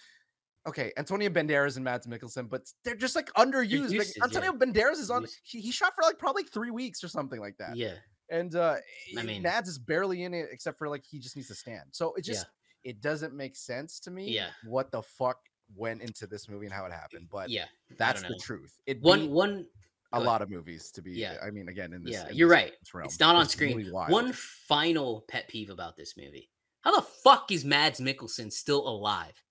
[0.64, 3.72] Okay, Antonio Banderas and Mads Mikkelsen, but they're just like underused.
[3.90, 4.22] Like, uses, yeah.
[4.22, 5.26] Antonio Banderas is on.
[5.42, 7.74] He, he shot for like probably three weeks or something like that.
[7.76, 7.94] Yeah.
[8.30, 8.76] And uh
[9.16, 11.56] I I mean- Mads is barely in it except for like he just needs to
[11.56, 11.88] stand.
[11.90, 12.46] So it just
[12.84, 14.50] it doesn't make sense to me Yeah.
[14.64, 15.38] what the fuck
[15.74, 17.28] went into this movie and how it happened.
[17.30, 17.66] But Yeah.
[17.96, 18.78] that's the truth.
[18.86, 19.66] It One one
[20.12, 21.38] a lot of movies to be Yeah.
[21.42, 22.74] I mean again in this Yeah, in you're this- right.
[22.92, 23.06] realm.
[23.06, 23.76] It's not on It's screen.
[23.78, 23.90] really.
[23.90, 26.50] One final pet peeve about this movie.
[26.82, 29.42] How the fuck is Mads Mikkelsen still alive?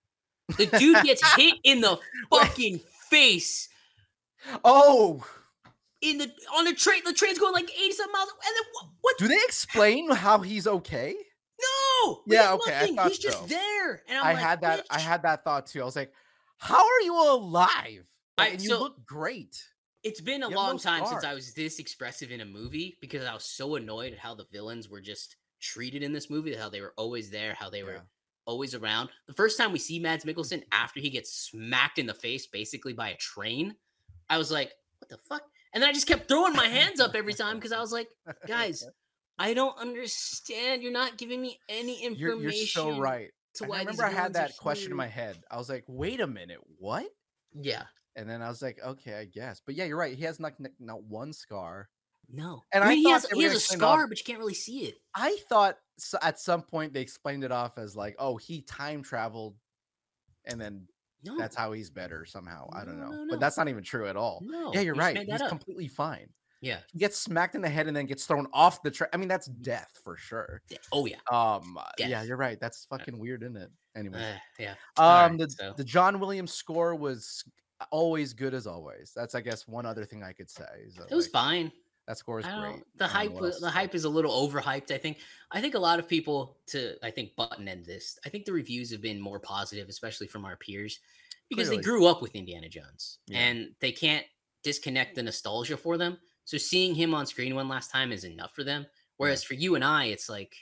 [0.58, 1.98] The dude gets hit in the
[2.30, 2.80] fucking
[3.10, 3.70] face
[4.64, 5.26] Oh,
[6.02, 7.02] in the on the train.
[7.06, 8.30] The train's going like 80 something miles.
[8.32, 8.86] And then what?
[9.02, 11.16] what do they explain how he's okay?
[12.00, 12.22] No.
[12.28, 12.96] Yeah, okay, I nothing.
[12.96, 14.04] thought He's just there.
[14.08, 15.82] And I'm i like, had that I had that thought too.
[15.82, 16.14] I was like,
[16.58, 18.08] how are you alive?
[18.38, 19.64] I- and you so- look great.
[20.04, 21.24] It's been a You have no long time since.
[21.24, 24.46] I was this expressive in a movie because I was so annoyed at how the
[24.52, 28.02] villains were just treated in this movie, how they were always there, how they were
[28.46, 29.10] always around.
[29.28, 32.94] The first time we see Mads Mikkelsen after he gets smacked in the face basically
[32.94, 33.76] by a train,
[34.28, 35.44] I was like, what the fuck?
[35.74, 38.08] And then I just kept throwing my hands up every time because I was like,
[38.48, 38.86] guys,
[39.42, 40.84] I don't understand.
[40.84, 42.86] You're not giving me any you're, information.
[42.86, 43.30] you're so right.
[43.56, 45.38] To why I remember I had that question in my head.
[45.50, 47.06] I was like, wait a minute, what?
[47.54, 47.84] Yeah.
[48.16, 49.62] And then I was like, okay, I guess.
[49.66, 50.16] But yeah, you're right.
[50.16, 51.90] He has not, not one scar.
[52.32, 52.64] No.
[52.72, 54.40] And I I mean, he has, he has a it off- scar, but you can't
[54.40, 54.96] really see it.
[55.16, 59.04] I thought s at some point they explained it off as like, oh, he time
[59.04, 59.56] traveled,
[60.46, 60.88] and then
[61.24, 61.38] No.
[61.38, 62.70] that's how he's better somehow.
[62.72, 63.32] I don't know, no, no.
[63.32, 64.40] but that's not even true at all.
[64.44, 64.72] No.
[64.74, 65.18] yeah, you're right.
[65.18, 66.30] He's completely fine.
[66.62, 66.80] Yeah.
[66.94, 69.10] He gets smacked in the head and then gets thrown off the train.
[69.14, 70.62] I mean, that's death for sure.
[70.70, 70.78] Yeah.
[70.92, 71.18] Oh yeah.
[71.32, 72.60] Um, uh, yeah, you're right.
[72.60, 73.72] That's fucking weird, isn't it?
[73.96, 74.72] Anyway, Uh, yeah.
[74.98, 77.44] um, alright, the so- the John Williams score was
[77.92, 79.12] always good as always.
[79.16, 80.66] That's I guess one other thing I could say.
[80.98, 81.72] That, It was like, fine.
[82.08, 82.54] That score is great.
[82.54, 84.92] The I don't know hype, what wa- else to the hype is a little overhyped.
[84.92, 85.18] I think.
[85.52, 88.18] I think a lot of people to, I think, button end this.
[88.26, 91.00] I think the reviews have been more positive, especially from our peers,
[91.50, 91.82] because Clearly.
[91.82, 93.40] they grew up with Indiana Jones Yeah.
[93.40, 94.26] and they can't
[94.64, 96.18] disconnect the nostalgia for them.
[96.52, 98.86] So seeing him on screen one last time is enough for them.
[99.16, 100.54] Whereas for you and I, it's like,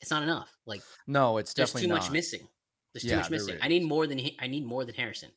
[0.00, 0.58] it's not enough.
[0.66, 2.02] Like No, it's there's definitely too not.
[2.02, 2.48] much missing.
[2.92, 3.58] There's too Yeah, much there missing.
[3.60, 5.30] I need more than I need more than Harrison.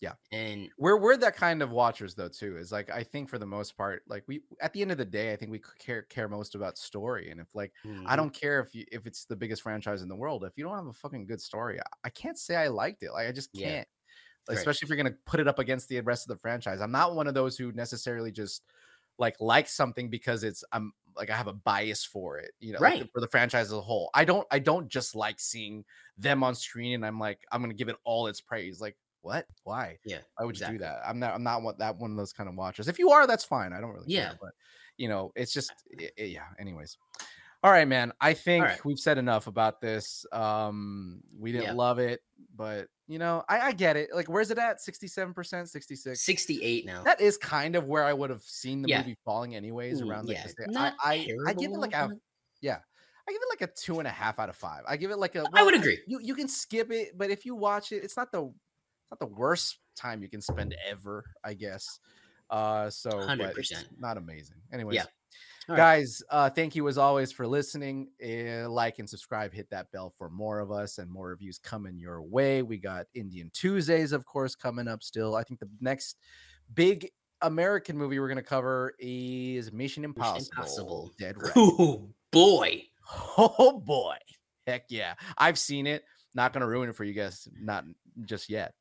[0.00, 0.14] Yeah.
[0.32, 2.56] And We're we're that kind of watchers though too.
[2.56, 5.04] Is like I think for the most part, like we at the end of the
[5.04, 7.30] day, I think we care care most about story.
[7.30, 7.72] And if like
[8.04, 8.16] I mhm.
[8.16, 10.76] don't care if you if it's the biggest franchise in the world, if you don't
[10.76, 13.12] have a fucking good story, I, I can't say I liked it.
[13.12, 13.86] Like I just can't.
[14.48, 14.58] Right.
[14.58, 16.80] especially if you're gonna put it up against the rest of the franchise.
[16.80, 18.64] I'm not one of those who necessarily just
[19.18, 22.78] like like something because it's I'm like I have a bias for it, you know,
[22.80, 24.10] like, for the franchise as a whole.
[24.14, 25.84] I don't I don't just like seeing
[26.16, 28.80] them on screen and I'm like I'm gonna give it all its praise.
[28.80, 29.46] Like what?
[29.64, 29.98] Why?
[30.04, 30.18] Yeah.
[30.36, 30.74] Why would exactly.
[30.74, 31.02] you do that?
[31.06, 32.88] I'm not I'm not one that one of those kind of watchers.
[32.88, 33.72] If you are, that's fine.
[33.72, 34.28] I don't really Yeah.
[34.30, 34.38] care.
[34.40, 34.52] But
[34.96, 36.46] you know, it's just i- i- yeah.
[36.58, 36.96] Anyways.
[37.62, 38.12] All right, man.
[38.20, 38.84] I think right.
[38.84, 40.26] we've said enough about this.
[40.32, 41.72] Um, we didn't Yeah.
[41.74, 42.20] love it,
[42.56, 44.10] but you know, I, I get it.
[44.14, 44.80] Like, where's it at?
[44.80, 46.20] 67%, 66.
[46.20, 47.02] 68 now.
[47.02, 48.98] That is kind of where I would have seen the Yeah.
[48.98, 50.64] movie falling anyways, Ooh, around like yeah.
[50.66, 52.10] I, not I, I give it like a
[52.60, 52.78] yeah.
[53.28, 54.82] I give it like a two and a half out of five.
[54.88, 56.00] I give it like a I would agree.
[56.06, 59.20] You you can skip it, but if you watch it, it's not the it's not
[59.20, 62.00] the worst time you can spend ever, I guess.
[62.50, 63.84] Uh so but it's 100%.
[63.98, 64.56] not amazing.
[64.72, 65.06] Anyways,
[65.68, 65.76] All right.
[65.76, 70.10] guys uh thank you as always for listening uh, like and subscribe hit that bell
[70.10, 74.24] for more of us and more reviews coming your way we got indian tuesdays of
[74.26, 76.16] course coming up still i think the next
[76.74, 77.08] big
[77.42, 81.12] american movie we're going to cover is mission impossible, Impossible.
[81.18, 81.76] dead Reckoning.
[81.78, 82.82] Oh boy.
[83.38, 84.16] oh boy
[84.66, 86.02] heck yeah i've seen it
[86.34, 87.84] not going to ruin it for you guys not
[88.24, 88.74] just yet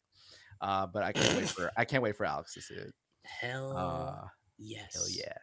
[0.61, 3.77] uh but i can't wait for i can't wait for alex to see it Hell
[3.77, 4.27] uh
[4.57, 4.93] yes.
[4.93, 5.37] Hell yeah.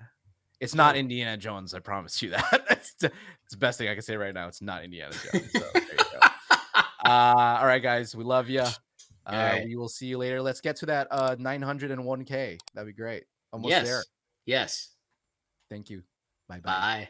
[0.61, 2.65] It's not Indiana Jones, I promise you that.
[3.01, 3.13] The,
[3.45, 4.49] it's the best thing I can say right now.
[4.49, 5.53] It's not Indiana Jones.
[5.53, 6.19] So there you go.
[7.05, 8.61] Uh, all right, guys, we love you.
[8.61, 8.73] Uh,
[9.31, 9.65] right.
[9.65, 10.43] We will see you later.
[10.43, 12.59] Let's get to that uh, 901K.
[12.75, 13.25] That'd be great.
[13.53, 13.87] Almost yes.
[13.87, 14.03] there.
[14.47, 14.89] Yes.
[15.71, 16.03] Thank you.
[16.49, 16.71] Bye bye.
[16.71, 17.09] Bye.